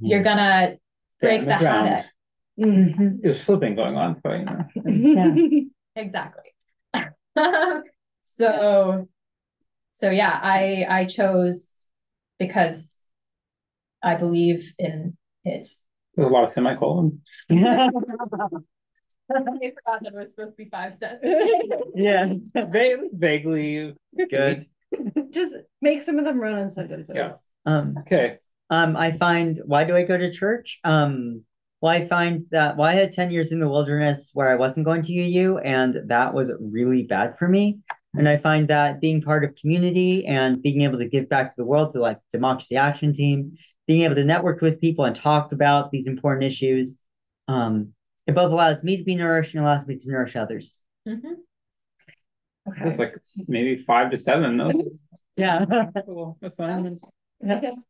[0.01, 0.77] you're gonna
[1.21, 2.07] break on the the habit.
[2.59, 3.19] Mhm.
[3.23, 4.45] There's slipping going on, for you
[5.15, 5.37] know.
[5.99, 6.53] Exactly.
[8.23, 9.09] so
[9.93, 11.73] so yeah, I I chose
[12.39, 12.83] because
[14.03, 15.69] I believe in it.
[16.15, 17.15] There's a lot of semicolons.
[17.51, 17.89] I
[19.29, 21.21] forgot that it was supposed to be five cents.
[21.95, 22.35] Yeah.
[22.55, 23.95] Va- vaguely
[24.31, 24.67] Good.
[25.31, 25.53] Just
[25.83, 27.15] make some of them run on sentences.
[27.17, 27.33] Yeah.
[27.65, 28.39] Um, Okay.
[28.71, 30.79] um, I find why do I go to church?
[30.85, 31.43] Um,
[31.87, 34.87] well, I find that well, I had 10 years in the wilderness where I wasn't
[34.87, 37.79] going to UU, and that was really bad for me.
[38.15, 41.55] And I find that being part of community and being able to give back to
[41.57, 43.57] the world through like Democracy Action Team,
[43.87, 46.99] being able to network with people and talk about these important issues,
[47.47, 47.93] um,
[48.27, 50.79] it both allows me to be nourished and allows me to nourish others.
[51.07, 51.21] Mhm.
[52.67, 52.97] There's Okay.
[52.97, 53.15] like
[53.47, 54.57] maybe five to seven.
[54.57, 54.75] Those
[55.37, 55.65] Yeah.
[56.05, 57.05] cool assignments.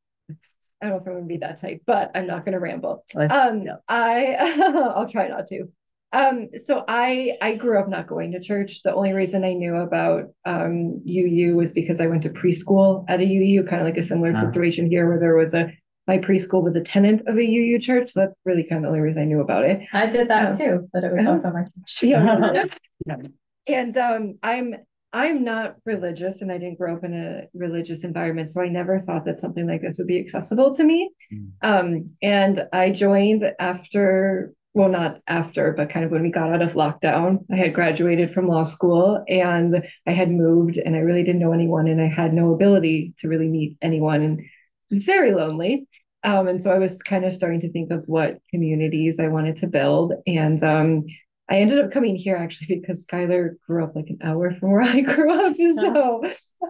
[0.83, 3.05] I don't know if I'm gonna be that type, but I'm not gonna ramble.
[3.15, 3.77] Um, yeah.
[3.89, 4.35] I
[4.95, 5.65] I'll try not to.
[6.13, 8.83] Um, so I I grew up not going to church.
[8.83, 13.21] The only reason I knew about um UU was because I went to preschool at
[13.21, 14.41] a UU, kind of like a similar Ah.
[14.41, 15.73] situation here where there was a
[16.07, 18.13] my preschool was a tenant of a UU church.
[18.13, 19.87] So that's really kind of the only reason I knew about it.
[19.93, 20.57] I did that Oh.
[20.57, 21.31] too, but it was Uh-huh.
[21.33, 22.03] also my church.
[22.03, 22.65] Yeah.
[23.67, 24.75] and um I'm
[25.13, 28.99] I'm not religious and I didn't grow up in a religious environment, so I never
[28.99, 31.11] thought that something like this would be accessible to me.
[31.33, 31.51] Mm.
[31.63, 36.61] Um, and I joined after, well, not after, but kind of when we got out
[36.61, 37.45] of lockdown.
[37.51, 41.53] I had graduated from law school and I had moved and I really didn't know
[41.53, 44.43] anyone and I had no ability to really meet anyone and
[44.91, 45.87] very lonely.
[46.25, 49.57] Um, and so I was kind of starting to think of what communities I wanted
[49.59, 50.13] to build.
[50.27, 51.07] And um,
[51.49, 54.83] I ended up coming here actually because Skylar grew up like an hour from where
[54.83, 55.55] I grew up.
[55.75, 56.23] So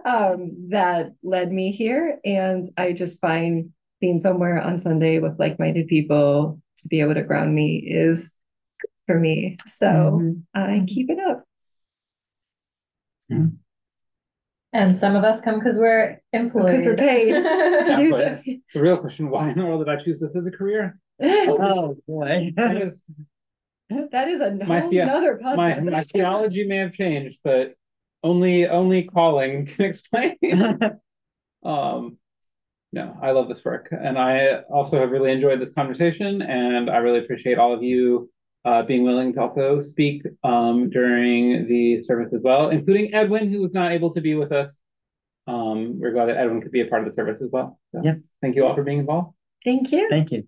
[0.05, 2.19] um, that led me here.
[2.23, 7.15] And I just find being somewhere on Sunday with like minded people to be able
[7.15, 8.29] to ground me is
[8.79, 9.57] good for me.
[9.65, 10.43] So Mhm.
[10.53, 11.43] I keep it up.
[14.73, 16.85] And some of us come because we're employed.
[16.85, 17.31] we're paid.
[17.87, 18.51] To Yeah, do but so.
[18.73, 20.99] The real question: Why in the world did I choose this as a career?
[21.21, 22.53] Oh boy.
[22.57, 23.03] I guess
[24.11, 25.91] that is a My whole thea- nother my podcast.
[25.91, 27.73] my theology may have changed, but
[28.23, 30.35] only only calling can explain.
[31.63, 32.17] um,
[32.93, 36.97] no, I love this work, and I also have really enjoyed this conversation, and I
[36.97, 38.29] really appreciate all of you
[38.65, 43.61] uh, being willing to also speak um, during the service as well, including Edwin, who
[43.61, 44.75] was not able to be with us.
[45.47, 47.79] Um, we're glad that Edwin could be a part of the service as well.
[47.93, 48.19] So, Yep.
[48.41, 49.33] Thank you all for being involved.
[49.63, 50.07] Thank you.
[50.09, 50.45] Thank you.